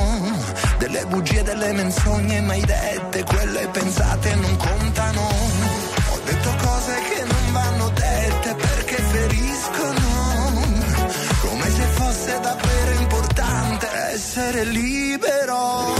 [0.79, 5.21] Delle bugie, delle menzogne mai dette Quelle pensate non contano.
[5.21, 10.09] Ho detto cose che non vanno dette Perché feriscono.
[11.41, 16.00] Come se fosse davvero importante essere libero.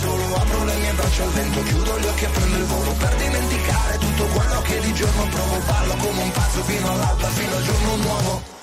[0.00, 3.14] solo Apro le mie braccia al vento, chiudo gli occhi e prendo il volo Per
[3.16, 7.62] dimenticare tutto quello che di giorno provo Ballo come un pazzo fino all'alba, fino al
[7.62, 8.54] giorno nuovo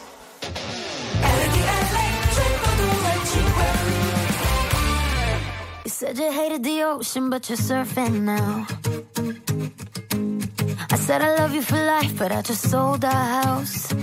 [5.85, 8.65] You said you hated the ocean, but you're surfing now.
[10.89, 13.93] I said I love you for life, but I just sold our house.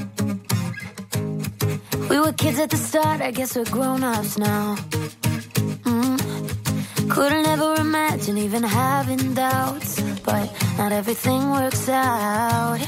[2.08, 4.76] We were kids at the start, I guess we're grown ups now.
[7.10, 10.48] Couldn't ever imagine even having doubts, but
[10.78, 12.78] not everything works out.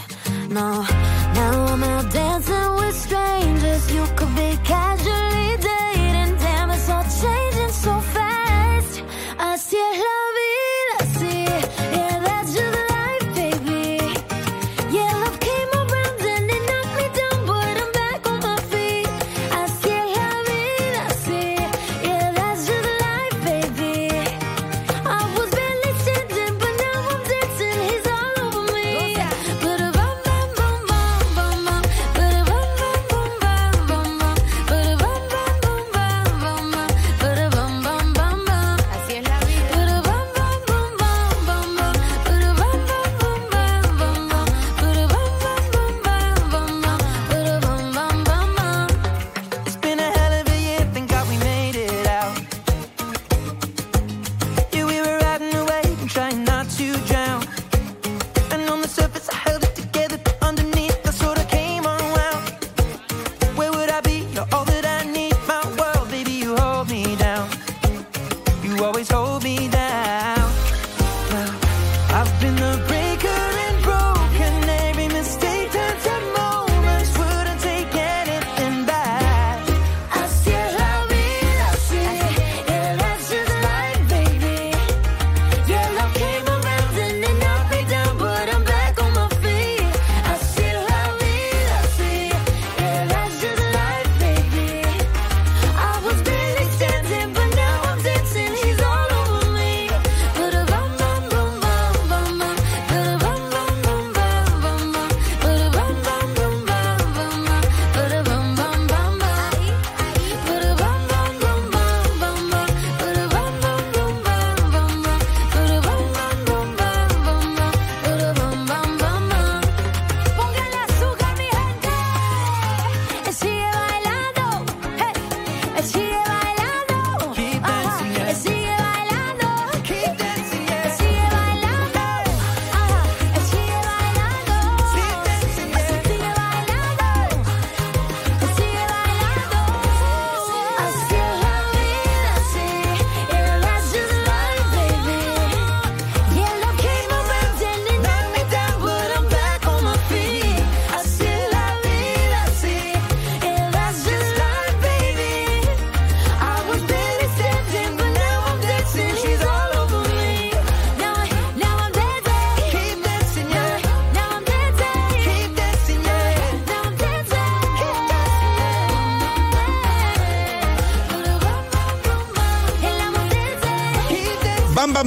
[0.49, 0.83] No,
[1.35, 3.93] now I'm out dancing with strangers.
[3.93, 5.82] You could be casually dating,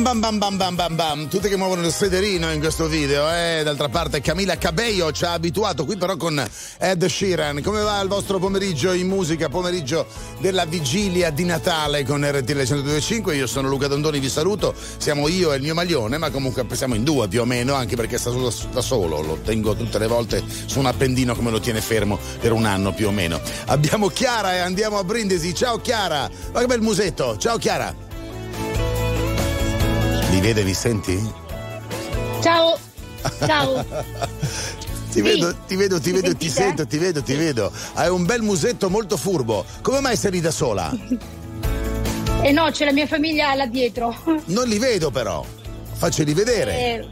[0.05, 3.61] Bam bam bam bam bam bam tutte che muovono il sederino in questo video, eh?
[3.63, 6.47] D'altra parte Camilla Cabello ci ha abituato qui però con
[6.77, 7.63] Ed Sheeran.
[7.63, 10.05] Come va il vostro pomeriggio in musica, pomeriggio
[10.37, 13.35] della vigilia di Natale con RTL 1025?
[13.35, 14.75] Io sono Luca Dondoni, vi saluto.
[14.97, 17.95] Siamo io e il mio maglione, ma comunque siamo in due più o meno, anche
[17.95, 21.59] perché sta solo da solo, lo tengo tutte le volte su un appendino come lo
[21.59, 23.41] tiene fermo per un anno più o meno.
[23.65, 25.55] Abbiamo Chiara e andiamo a Brindisi.
[25.55, 26.29] Ciao Chiara!
[26.53, 27.37] Ma che bel musetto!
[27.37, 28.04] Ciao Chiara!
[30.45, 31.33] Mi vede, vi senti?
[32.39, 32.77] Ciao.
[33.47, 33.83] Ciao.
[35.11, 36.49] Ti vedo, ti vedo, ti Mi vedo, ti sentite?
[36.49, 37.71] sento, ti vedo, ti vedo.
[37.93, 39.65] Hai un bel musetto molto furbo.
[39.81, 40.95] Come mai sei lì da sola?
[42.41, 44.15] E no, c'è la mia famiglia là dietro.
[44.45, 45.43] Non li vedo però.
[45.93, 46.77] Facceli vedere.
[46.77, 47.07] Eh,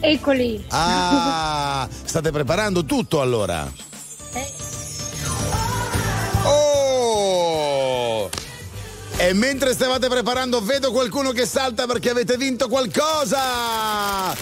[0.00, 0.62] eccoli.
[0.68, 3.66] Ah, state preparando tutto allora.
[9.24, 14.36] E mentre stavate preparando, vedo qualcuno che salta perché avete vinto qualcosa!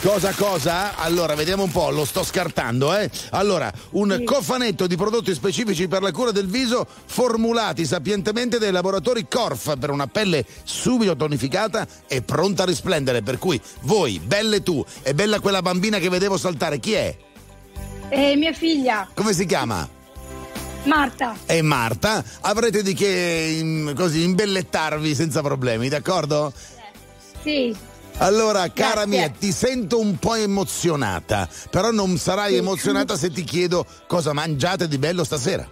[0.00, 0.96] Cosa, cosa?
[0.96, 3.10] Allora, vediamo un po', lo sto scartando, eh?
[3.30, 9.26] Allora, un cofanetto di prodotti specifici per la cura del viso formulati sapientemente dai laboratori
[9.28, 13.22] Corf per una pelle subito tonificata e pronta a risplendere.
[13.22, 17.16] Per cui voi, belle tu e bella quella bambina che vedevo saltare, chi è?
[18.10, 19.98] E mia figlia, Come si chiama?
[20.84, 21.36] Marta.
[21.46, 26.52] E Marta, avrete di che in- così imbellettarvi senza problemi, d'accordo?
[27.42, 27.74] Sì.
[28.18, 29.06] Allora, cara Grazie.
[29.08, 34.88] mia, ti sento un po' emozionata, però non sarai emozionata se ti chiedo cosa mangiate
[34.88, 35.66] di bello stasera.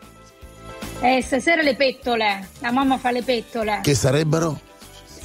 [1.01, 2.49] E stasera le pettole.
[2.61, 3.81] La mamma fa le pettole.
[3.83, 4.61] Che sarebbero?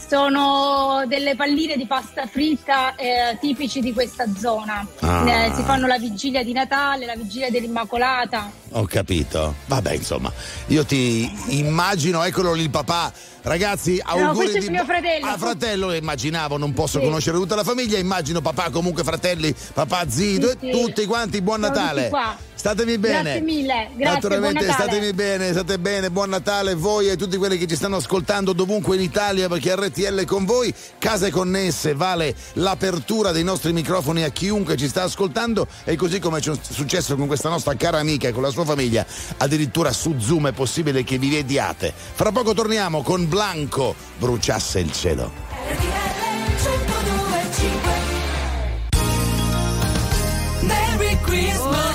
[0.07, 4.85] Sono delle palline di pasta fritta eh, tipici di questa zona.
[4.99, 5.27] Ah.
[5.45, 8.51] Eh, si fanno la vigilia di Natale, la vigilia dell'Immacolata.
[8.73, 9.55] Ho capito.
[9.65, 10.31] Vabbè, insomma,
[10.67, 13.11] io ti immagino, eccolo lì il papà.
[13.43, 15.25] Ragazzi, auguri questo è di mio fratello.
[15.25, 17.05] Ah, fratello, lo immaginavo, non posso Sì.
[17.05, 20.79] conoscere tutta la famiglia, immagino papà comunque fratelli, papà zito Sì, e sì.
[20.81, 21.97] tutti quanti, buon Sono Natale.
[22.01, 22.37] tutti qua.
[22.63, 23.23] Statemi bene.
[23.23, 27.67] Grazie mille, grazie, Naturalmente, statemi bene, state bene, buon Natale voi e tutti quelli che
[27.67, 33.33] ci stanno ascoltando dovunque in Italia perché RTL è con voi, case connesse, vale l'apertura
[33.33, 37.49] dei nostri microfoni a chiunque ci sta ascoltando e così come è successo con questa
[37.49, 39.05] nostra cara amica e con la sua famiglia,
[39.39, 41.93] addirittura su Zoom è possibile che vi vediate.
[41.93, 45.31] Fra poco torniamo con Blanco, bruciasse il cielo.
[50.61, 51.92] Merry Christmas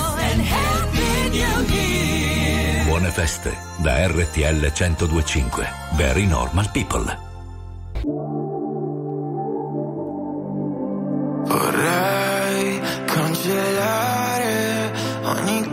[2.99, 5.69] Buone feste da RTL 1025.
[5.95, 7.17] Very normal people.
[11.47, 14.93] Vorrei cancellare
[15.23, 15.68] ogni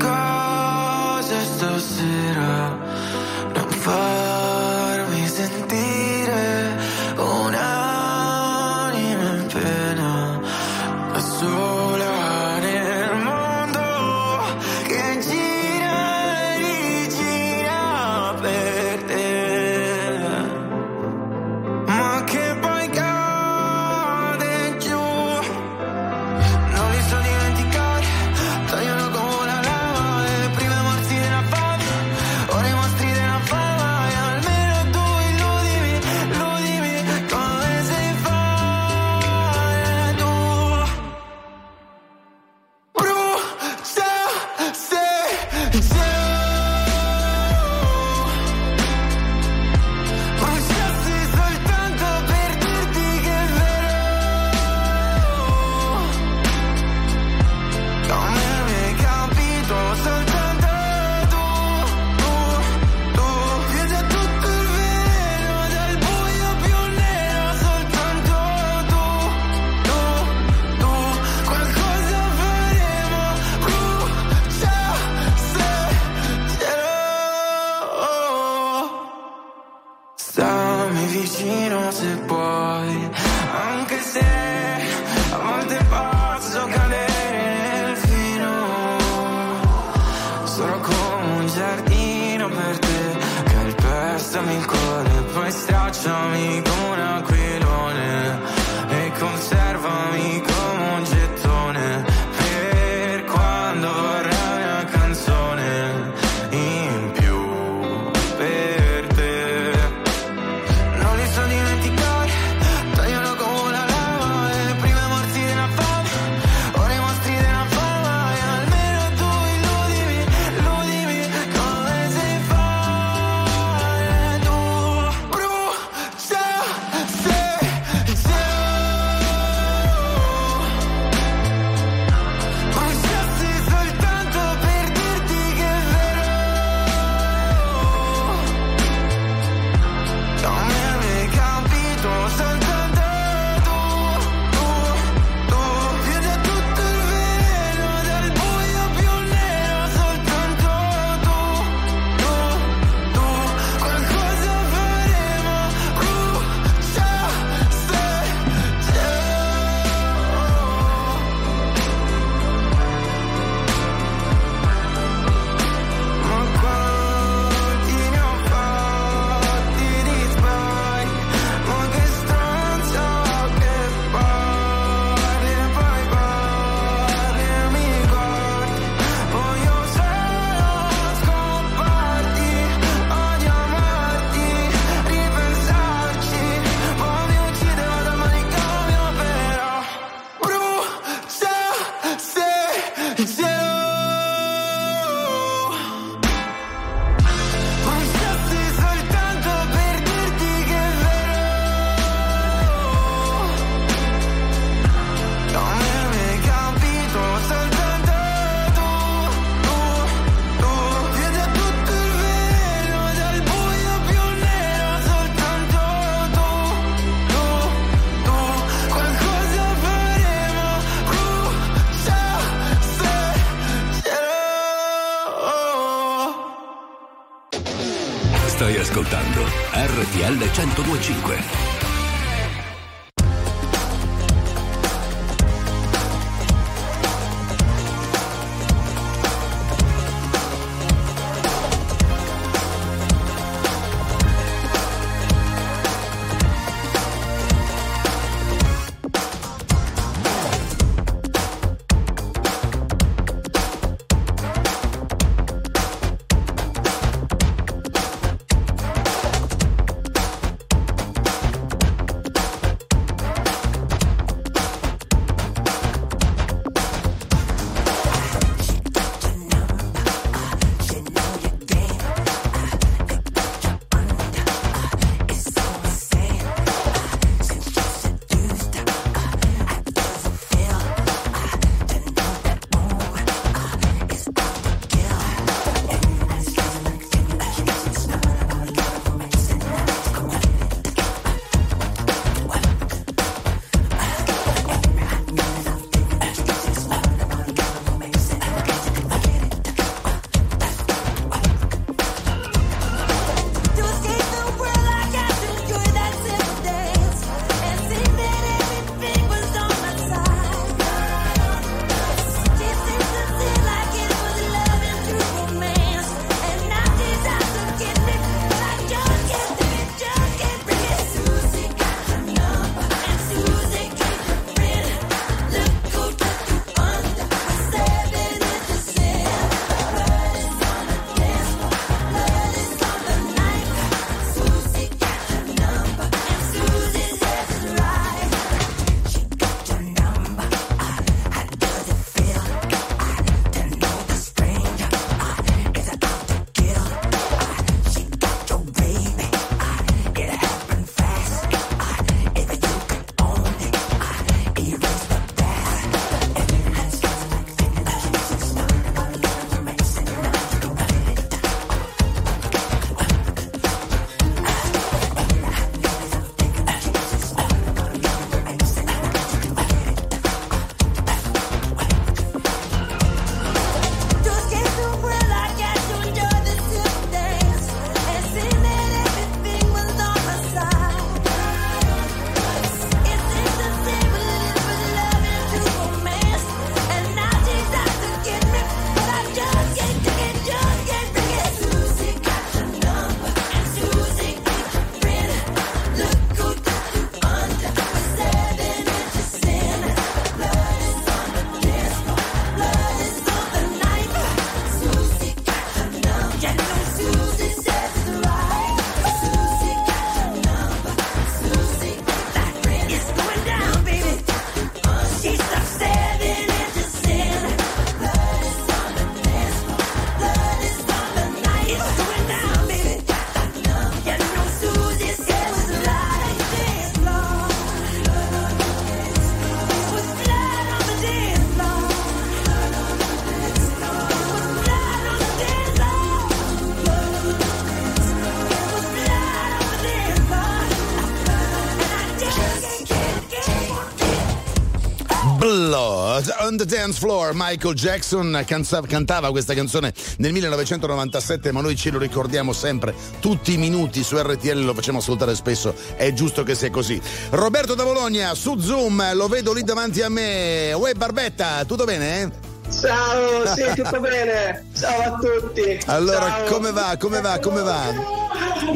[445.75, 447.31] Blood on the Dance Floor.
[447.33, 452.95] Michael Jackson canza- cantava questa canzone nel 1997, ma noi ce lo ricordiamo sempre.
[453.19, 455.75] Tutti i minuti su RTL lo facciamo ascoltare spesso.
[455.97, 457.01] È giusto che sia così.
[457.31, 460.71] Roberto da Bologna su Zoom, lo vedo lì davanti a me.
[460.71, 462.31] Uè, Barbetta, tutto bene?
[462.71, 464.67] Ciao, sì, tutto bene.
[464.79, 465.77] Ciao a tutti.
[465.87, 466.53] Allora, Ciao.
[466.53, 466.95] come va?
[466.97, 467.37] Come va?
[467.39, 467.93] Come va?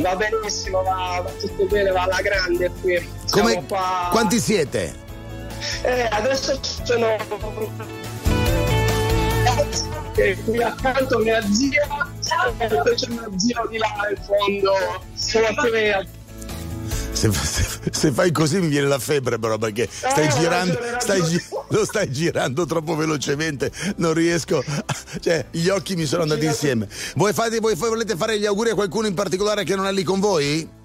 [0.01, 3.09] Va benissimo, va, va tutto bene, va alla grande qui.
[3.31, 4.09] Come- qua.
[4.11, 5.07] Quanti siete?
[5.83, 7.07] Eh, adesso sono.
[10.15, 11.87] E qui accanto mia zia,
[12.57, 14.71] e c'è mio zio di là in fondo.
[15.15, 16.17] Sono qui
[17.13, 21.21] Se, se- se fai così mi viene la febbre però perché stai Eh, girando, stai
[21.23, 24.63] gi- lo stai girando troppo velocemente, non riesco,
[25.19, 26.87] cioè gli occhi mi sono andati insieme.
[27.15, 30.03] Voi, fate, voi volete fare gli auguri a qualcuno in particolare che non è lì
[30.03, 30.77] con voi?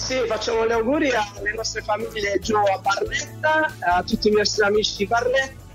[0.00, 4.96] Sì, facciamo gli auguri alle nostre famiglie giù a Barletta, a tutti i nostri amici
[4.96, 5.68] di Barletta.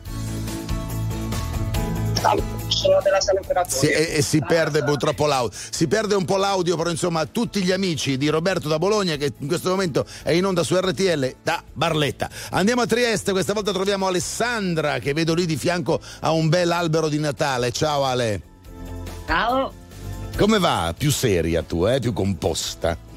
[2.67, 3.79] Sono della San Operatorio.
[3.79, 5.57] Sì, e, e si perde purtroppo l'audio.
[5.69, 9.31] Si perde un po' l'audio, però insomma tutti gli amici di Roberto da Bologna che
[9.37, 12.27] in questo momento è in onda su RTL da Barletta.
[12.49, 16.71] Andiamo a Trieste, questa volta troviamo Alessandra che vedo lì di fianco a un bel
[16.71, 17.71] albero di Natale.
[17.71, 18.41] Ciao Ale.
[19.27, 19.71] Ciao.
[20.35, 20.93] Come va?
[20.97, 21.99] Più seria tu, eh?
[21.99, 23.13] Più composta.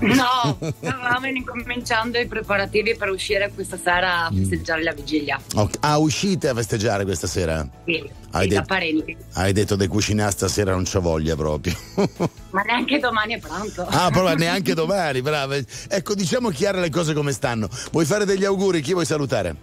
[0.00, 4.36] No, stavamo incominciando i preparativi per uscire questa sera a Mm.
[4.36, 5.40] festeggiare la vigilia.
[5.54, 5.76] Ok.
[5.80, 7.66] Ah, uscite a festeggiare questa sera?
[7.86, 8.02] Sì,
[8.32, 9.16] Hai, sì, da det- parenti.
[9.34, 11.74] hai detto di cucinare stasera non c'ho voglia proprio.
[12.50, 13.86] Ma neanche domani è pranzo.
[13.88, 15.56] ah, però neanche domani, brava.
[15.88, 17.68] Ecco, diciamo chiare le cose come stanno.
[17.92, 18.80] Vuoi fare degli auguri?
[18.82, 19.54] Chi vuoi salutare?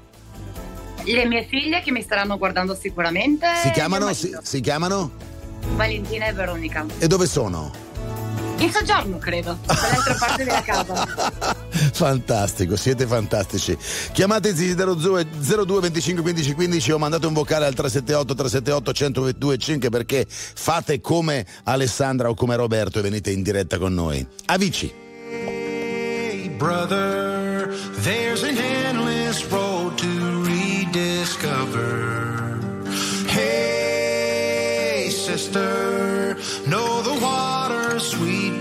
[1.04, 3.48] Le mie figlie che mi staranno guardando sicuramente.
[3.64, 4.14] Si chiamano?
[4.14, 5.12] Si, si chiamano?
[5.76, 6.86] Valentina e Veronica.
[7.00, 7.90] E dove sono?
[8.62, 11.08] In soggiorno, credo, dall'altra parte della casa.
[11.94, 13.76] Fantastico, siete fantastici.
[14.12, 15.26] Chiamateci 02
[15.66, 18.94] 02 25 15 15 o mandate un vocale al 378 378
[19.40, 24.24] 1025 perché fate come Alessandra o come Roberto e venite in diretta con noi.
[24.46, 24.94] Amici.
[25.32, 32.60] Hey, brother, there's an endless road to rediscover.
[33.28, 37.01] Hey, sister, sweet,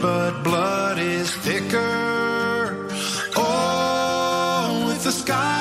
[0.00, 2.88] but blood is thicker.
[3.36, 5.59] Oh, if the sky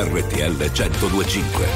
[0.00, 1.66] RTL 1025.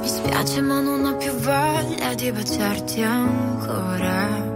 [0.00, 4.52] Mi spiace ma non ho più voglia di baciarti ancora.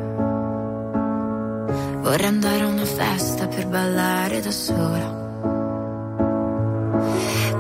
[2.01, 5.27] Vorrei andare a una festa per ballare da sola.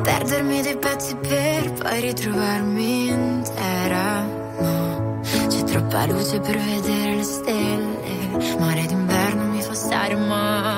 [0.02, 4.37] Perdermi dei pezzi per poi ritrovarmi intera.
[5.78, 8.56] Troppa luce per vedere le stelle.
[8.58, 10.77] Mare d'inverno mi fa stare male.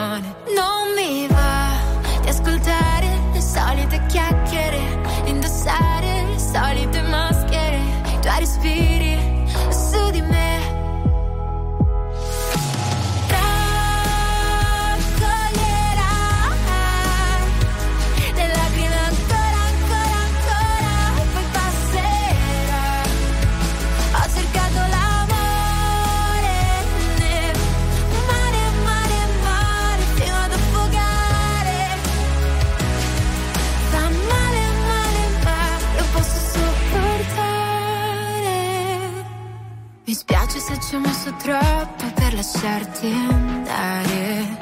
[41.51, 44.57] Troppo per lasciarti andare.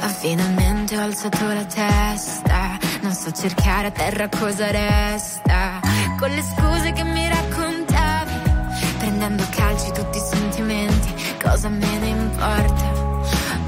[0.00, 2.78] Ma finalmente ho alzato la testa.
[3.00, 5.80] Non so cercare a terra cosa resta.
[6.18, 8.32] Con le scuse che mi raccontavi.
[8.98, 11.14] Prendendo calci tutti i sentimenti.
[11.40, 12.86] Cosa me ne importa?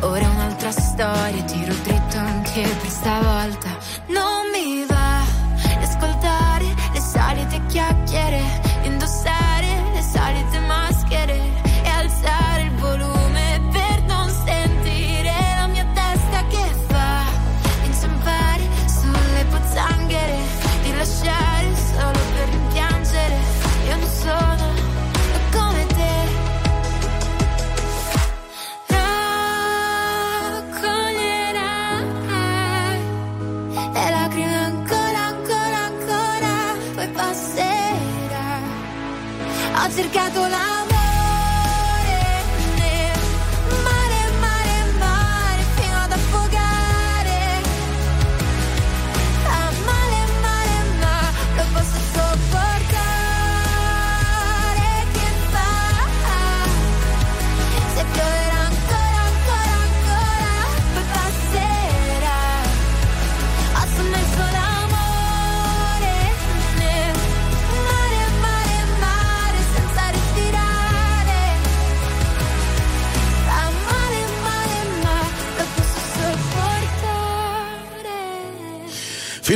[0.01, 1.43] Ora un'altra storia.
[1.45, 3.70] Tiro dritto anche per stavolta.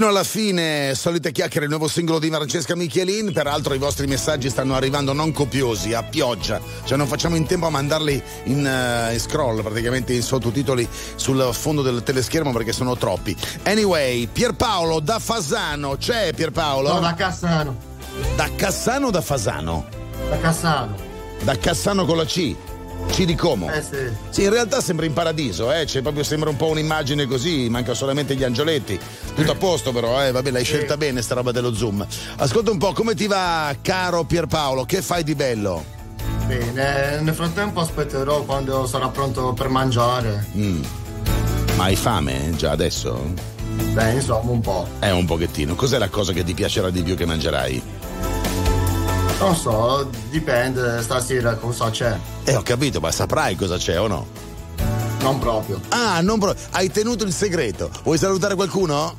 [0.05, 3.33] Fino alla fine, solite chiacchiere, il nuovo singolo di Francesca Michelin.
[3.33, 6.61] Peraltro i vostri messaggi stanno arrivando non copiosi, a pioggia.
[6.85, 11.49] Cioè non facciamo in tempo a mandarli in, eh, in scroll, praticamente in sottotitoli sul
[11.53, 13.35] fondo del teleschermo perché sono troppi.
[13.63, 15.97] Anyway, Pierpaolo da Fasano.
[15.97, 16.93] C'è Pierpaolo?
[16.93, 17.75] No, da Cassano.
[18.37, 19.87] Da Cassano o da Fasano?
[20.29, 20.97] Da Cassano.
[21.45, 22.55] Da Cassano con la C.
[23.09, 23.71] C di Como.
[23.71, 24.11] Eh sì.
[24.31, 25.87] Sì, in realtà sembra in paradiso, eh?
[25.87, 28.99] Cioè, proprio sembra un po' un'immagine così, manca solamente gli angioletti.
[29.35, 30.33] Tutto a posto, però, eh?
[30.33, 32.07] Vabbè, l'hai scelta bene sta roba dello zoom.
[32.37, 34.85] Ascolta un po', come ti va, caro Pierpaolo?
[34.85, 35.85] Che fai di bello?
[36.47, 40.47] Bene, nel frattempo aspetterò quando sarà pronto per mangiare.
[40.57, 40.83] Mm.
[41.77, 43.33] Ma hai fame eh, già adesso?
[43.93, 44.87] Beh, insomma, un po'.
[45.01, 45.75] Eh, un pochettino.
[45.75, 47.83] Cos'è la cosa che ti piacerà di più che mangerai?
[49.39, 52.17] Non so, dipende stasera cosa c'è.
[52.45, 54.27] Eh, ho capito, ma saprai cosa c'è o no?
[55.21, 55.81] Non proprio.
[55.89, 56.63] Ah, non proprio.
[56.71, 57.91] Hai tenuto il segreto.
[58.03, 59.17] Vuoi salutare qualcuno?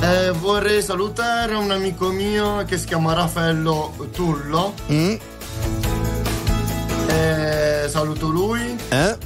[0.00, 4.74] Eh, vorrei salutare un amico mio che si chiama Raffaello Tullo.
[4.90, 5.14] Mm?
[7.08, 8.76] Eh, saluto lui.
[8.88, 9.25] Eh?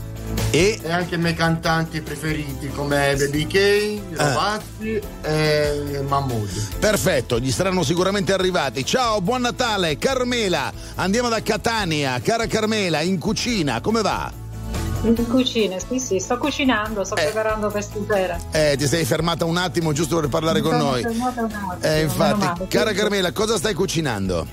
[0.53, 0.81] E?
[0.89, 6.79] anche i miei cantanti preferiti come Baby K, Rovazzi e Mahmood.
[6.81, 8.85] Perfetto, gli saranno sicuramente arrivati.
[8.85, 10.73] Ciao, buon Natale, Carmela.
[10.97, 12.21] Andiamo da Catania.
[12.21, 14.33] Cara Carmela, in cucina, come va?
[15.03, 18.39] In cucina, sì, sì, sto cucinando, sto preparando per stasera.
[18.51, 21.03] Eh, ti sei fermata un attimo giusto per parlare con Sono noi.
[21.03, 22.67] fermata un attimo, Eh, infatti, male.
[22.69, 24.47] cara Carmela, cosa stai cucinando?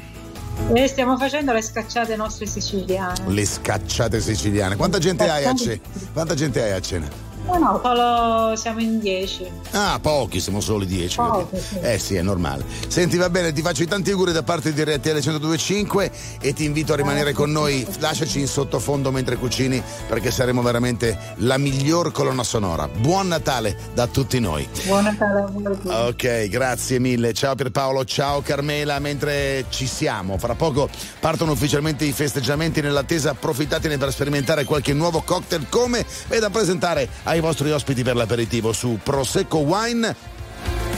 [0.73, 3.27] E stiamo facendo le scacciate nostre siciliane.
[3.27, 4.75] Le scacciate siciliane.
[4.75, 5.79] Quanta gente hai a cena?
[6.13, 7.26] Quanta gente hai a cena?
[7.47, 9.49] No, no, solo siamo in 10.
[9.71, 11.15] Ah, pochi, siamo solo 10.
[11.15, 11.65] Pochi, quindi.
[11.65, 11.79] sì.
[11.79, 12.65] Eh sì, è normale.
[12.87, 16.11] Senti, va bene, ti faccio i tanti auguri da parte di RTL 1025
[16.41, 17.85] e ti invito a rimanere con noi.
[17.99, 22.87] Lasciaci in sottofondo mentre cucini perché saremo veramente la miglior colonna sonora.
[22.87, 24.67] Buon Natale da tutti noi.
[24.85, 25.87] Buon Natale a voi tutti.
[25.87, 27.33] Ok, grazie mille.
[27.33, 28.99] Ciao Pierpaolo, ciao Carmela.
[28.99, 33.31] Mentre ci siamo, fra poco partono ufficialmente i festeggiamenti nell'attesa.
[33.31, 38.73] Approfittatene per sperimentare qualche nuovo cocktail come e da presentare ai vostri ospiti per l'aperitivo
[38.73, 40.35] su Prosecco Wine.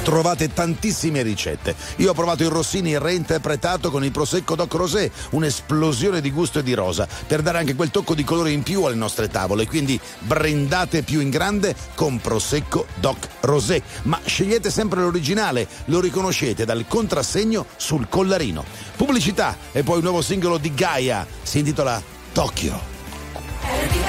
[0.04, 1.76] Trovate tantissime ricette.
[1.98, 6.64] Io ho provato il Rossini reinterpretato con il Prosecco Doc Rosé, un'esplosione di gusto e
[6.64, 9.68] di rosa, per dare anche quel tocco di colore in più alle nostre tavole.
[9.68, 13.84] Quindi brindate più in grande con Prosecco Doc Rosé.
[14.04, 18.64] Ma scegliete sempre l'originale, lo riconoscete dal contrassegno sul collarino.
[18.96, 22.02] Pubblicità e poi un nuovo singolo di Gaia, si intitola
[22.32, 24.09] Tokyo.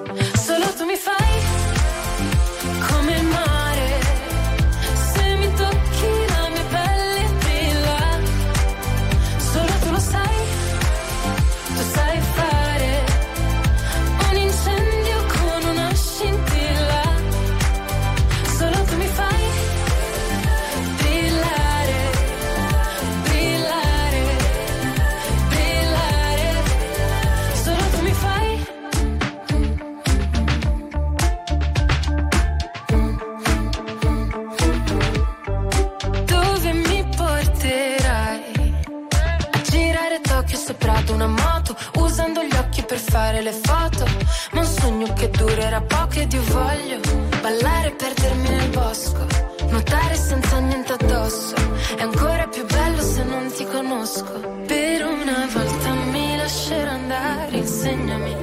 [45.81, 46.99] Durerà poco ed io voglio
[47.41, 49.25] ballare e perdermi nel bosco.
[49.69, 51.55] Nuotare senza niente addosso.
[51.95, 54.39] È ancora più bello se non ti conosco.
[54.67, 58.35] Per una volta mi lascerò andare, insegnami.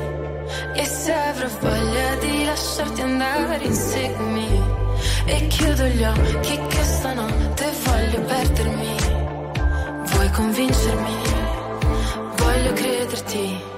[0.74, 4.76] E se avrò voglia di lasciarti andare, inseguimi.
[5.26, 8.96] E chiudo gli occhi che stanotte voglio perdermi.
[10.04, 11.16] Vuoi convincermi?
[12.36, 13.76] Voglio crederti.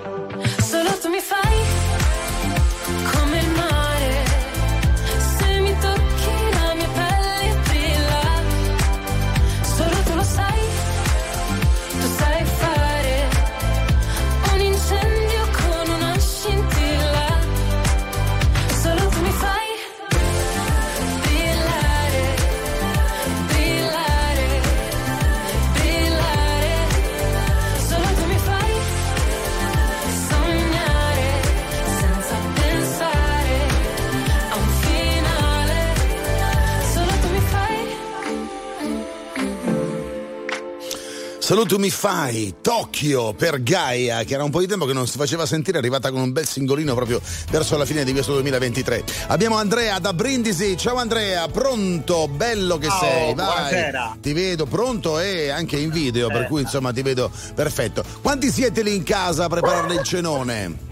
[41.50, 45.08] Solo tu mi fai Tokyo per Gaia, che era un po' di tempo che non
[45.08, 47.20] si faceva sentire, è arrivata con un bel singolino proprio
[47.50, 49.02] verso la fine di questo 2023.
[49.26, 50.76] Abbiamo Andrea da Brindisi.
[50.76, 52.28] Ciao Andrea, pronto?
[52.28, 53.46] Bello che Ciao, sei, vai.
[53.46, 54.18] buonasera.
[54.20, 58.04] Ti vedo pronto e anche in video, per cui insomma ti vedo perfetto.
[58.22, 60.88] Quanti siete lì in casa a preparare il cenone?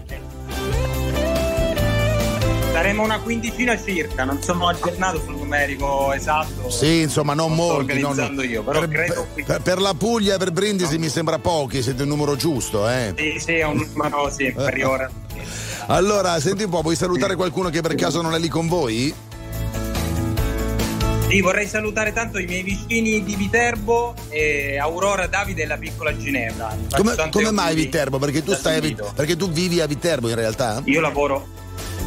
[2.71, 6.69] Saremo una quindicina circa, non sono aggiornato sul numerico esatto.
[6.69, 7.99] Sì, insomma, non sto molti.
[7.99, 11.39] non- organizzando io, però per, credo per- per- la Puglia e per Brindisi mi sembra
[11.39, 13.13] pochi, siete il numero giusto, eh.
[13.17, 15.09] Sì, sì, è un numero sì, inferiore.
[15.87, 19.11] Allora, senti un po', vuoi salutare qualcuno che per caso non è lì con voi?
[21.27, 26.15] Sì, vorrei salutare tanto i miei vicini di Viterbo e Aurora Davide e la piccola
[26.15, 26.75] Ginevra.
[26.95, 28.19] Come, come mai Viterbo?
[28.19, 30.81] Perché tu, stai perché tu vivi a Viterbo in realtà?
[30.85, 31.57] Io lavoro.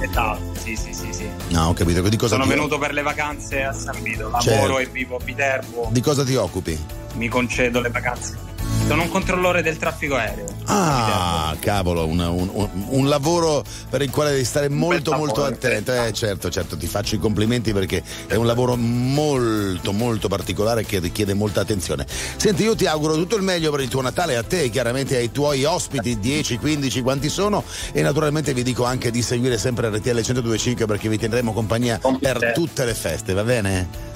[0.03, 1.29] Esatto, sì, sì, sì, sì.
[1.49, 2.01] No, ho capito.
[2.09, 4.79] Di cosa, Sono venuto per le vacanze a San Vito, lavoro Certo.
[4.79, 6.79] e vivo a Viterbo, di cosa ti occupi?
[7.15, 8.37] mi concedo le vacanze.
[8.87, 10.45] Sono un controllore del traffico aereo.
[10.67, 15.93] Ah, cavolo, un, un- un- un lavoro per il quale devi stare molto molto attento.
[15.95, 20.99] Eh, certo, certo, ti faccio i complimenti perché è un lavoro molto molto particolare che
[20.99, 22.07] richiede molta attenzione.
[22.37, 25.31] Senti, io ti auguro tutto il meglio per il tuo Natale a te, chiaramente ai
[25.33, 30.09] tuoi ospiti, 10, 15, quanti sono e naturalmente vi dico anche di seguire sempre RTL
[30.17, 34.11] 1025 perché vi tendremo compagnia per tutte le feste, va bene?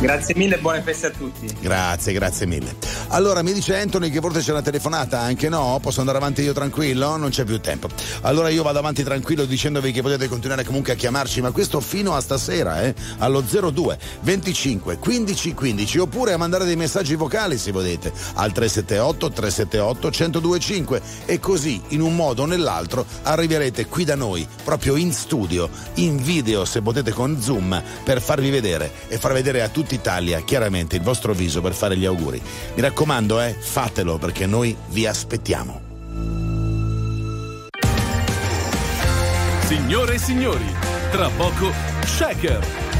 [0.00, 1.46] Grazie mille e buone feste a tutti.
[1.60, 2.74] Grazie, grazie mille.
[3.08, 5.78] Allora mi dice Anthony che forse c'è una telefonata, anche no?
[5.82, 7.18] Posso andare avanti io tranquillo?
[7.18, 7.88] Non c'è più tempo.
[8.22, 12.14] Allora io vado avanti tranquillo dicendovi che potete continuare comunque a chiamarci, ma questo fino
[12.14, 12.94] a stasera, eh?
[13.18, 19.30] Allo 02 25 15 15 oppure a mandare dei messaggi vocali se volete al 378
[19.30, 25.12] 378 1025 e così in un modo o nell'altro arriverete qui da noi, proprio in
[25.12, 29.94] studio, in video se potete con Zoom per farvi vedere e far vedere a tutta
[29.94, 32.40] Italia chiaramente il vostro viso per fare gli auguri.
[32.74, 35.88] Mi raccomando, eh, fatelo perché noi vi aspettiamo.
[39.66, 40.74] Signore e signori,
[41.10, 41.72] tra poco
[42.04, 42.90] Shaker.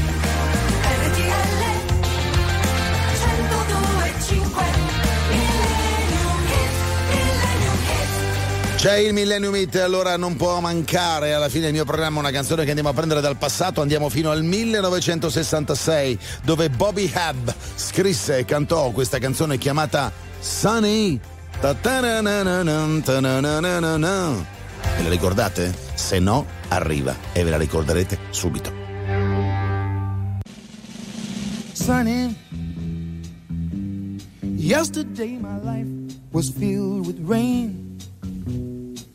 [8.81, 12.63] C'è il Millennium Hit, allora non può mancare alla fine del mio programma una canzone
[12.63, 18.45] che andiamo a prendere dal passato, andiamo fino al 1966 dove Bobby Hebb scrisse e
[18.45, 21.19] cantò questa canzone chiamata Sunny.
[21.59, 21.75] Ve
[25.03, 25.75] la ricordate?
[25.93, 28.73] Se no, arriva e ve la ricorderete subito.
[31.73, 32.35] Sunny.
[34.55, 37.90] Yesterday my life was filled with rain.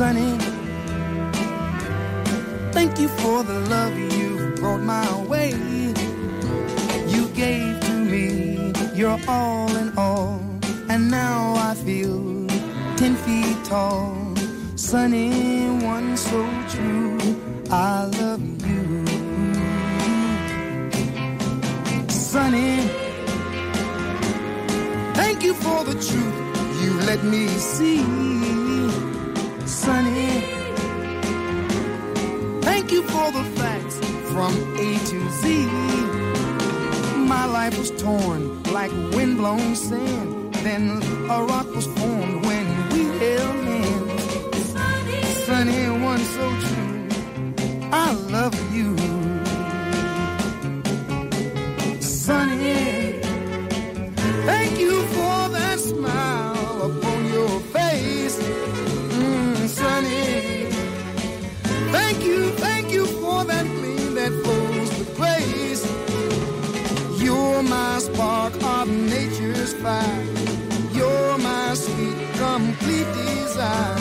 [0.00, 0.38] Sunny,
[2.72, 5.50] thank you for the love you brought my way.
[7.06, 10.40] You gave to me your all in all,
[10.88, 12.46] and now I feel
[12.96, 14.16] ten feet tall.
[14.74, 17.18] Sunny, one so true.
[17.70, 19.04] I love you.
[22.08, 22.88] Sunny,
[25.12, 28.29] thank you for the truth you let me see.
[32.92, 33.96] You for the facts
[34.32, 35.66] from A to Z.
[37.18, 40.54] My life was torn like windblown sand.
[40.64, 44.74] Then a rock was formed when we held hands.
[45.46, 47.08] Sunny, one so true.
[47.92, 49.39] I love you.
[69.82, 70.24] Fire.
[70.92, 73.98] You're my sweet, complete desire.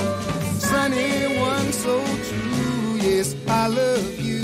[0.70, 1.96] Sunny, one so
[2.28, 2.98] true.
[3.08, 4.44] Yes, I love you.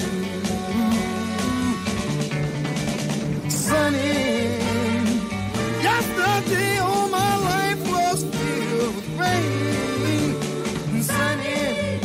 [3.50, 4.16] Sunny,
[5.88, 10.36] yesterday all my life was filled with rain.
[10.94, 12.00] And Sunny,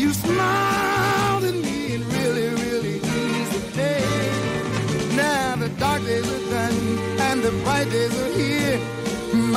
[0.00, 5.16] you smiled at me and really, really eased the pain.
[5.16, 6.78] Now the dark days are done
[7.28, 8.23] and the bright days are.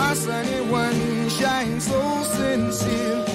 [0.07, 3.25] My sunny one so sincere.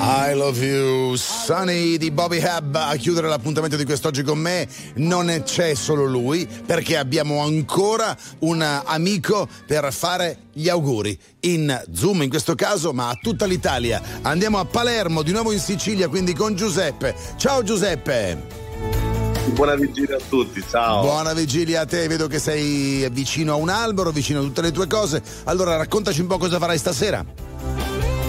[0.00, 4.66] I love you, Sunny di Bobby Hub a chiudere l'appuntamento di quest'oggi con me.
[4.94, 12.22] Non c'è solo lui, perché abbiamo ancora un amico per fare gli auguri in Zoom
[12.22, 14.02] in questo caso, ma a tutta l'Italia.
[14.22, 17.14] Andiamo a Palermo, di nuovo in Sicilia, quindi con Giuseppe.
[17.36, 18.67] Ciao Giuseppe!
[19.54, 21.02] Buona vigilia a tutti, ciao.
[21.02, 24.72] Buona vigilia a te, vedo che sei vicino a un albero, vicino a tutte le
[24.72, 25.22] tue cose.
[25.44, 27.24] Allora raccontaci un po' cosa farai stasera.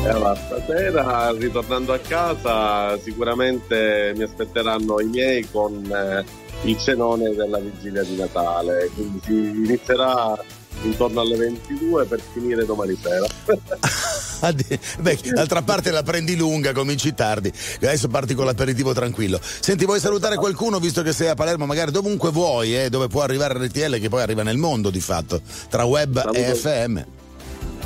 [0.06, 6.24] Allora, stasera, ritornando a casa, sicuramente mi aspetteranno i miei con eh,
[6.64, 8.90] il cenone della vigilia di Natale.
[8.94, 10.38] Quindi si inizierà
[10.84, 13.28] intorno alle 22 per finire domani sera.
[15.00, 17.52] Beh, d'altra parte la prendi lunga, cominci tardi.
[17.78, 19.40] Adesso parti con l'aperitivo tranquillo.
[19.42, 23.22] Senti, vuoi salutare qualcuno visto che sei a Palermo, magari dovunque vuoi, eh, dove può
[23.22, 27.19] arrivare RTL, che poi arriva nel mondo di fatto, tra web e FM.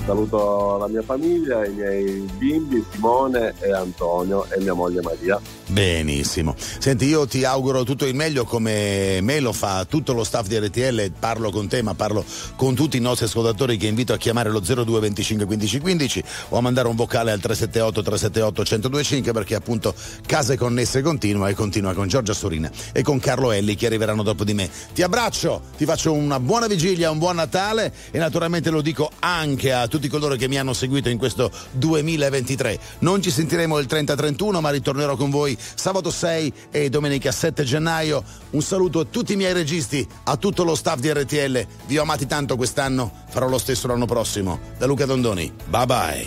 [0.05, 5.39] Saluto la mia famiglia, i miei bimbi Simone e Antonio e mia moglie Maria.
[5.67, 6.55] Benissimo.
[6.57, 10.57] Senti, io ti auguro tutto il meglio come me lo fa tutto lo staff di
[10.59, 11.13] RTL.
[11.17, 12.25] Parlo con te, ma parlo
[12.57, 16.57] con tutti i nostri ascoltatori che invito a chiamare lo 02 25 15 15 o
[16.57, 21.93] a mandare un vocale al 378 378 1025 perché appunto Case Connesse continua e continua
[21.93, 24.69] con Giorgia Sorina e con Carlo Elli che arriveranno dopo di me.
[24.93, 29.71] Ti abbraccio, ti faccio una buona vigilia, un buon Natale e naturalmente lo dico anche
[29.71, 32.79] a tutti coloro che mi hanno seguito in questo 2023.
[32.99, 38.23] Non ci sentiremo il 30-31 ma ritornerò con voi sabato 6 e domenica 7 gennaio.
[38.51, 41.67] Un saluto a tutti i miei registi, a tutto lo staff di RTL.
[41.85, 44.59] Vi ho amati tanto quest'anno, farò lo stesso l'anno prossimo.
[44.79, 45.51] Da Luca Dondoni.
[45.67, 46.21] Bye bye.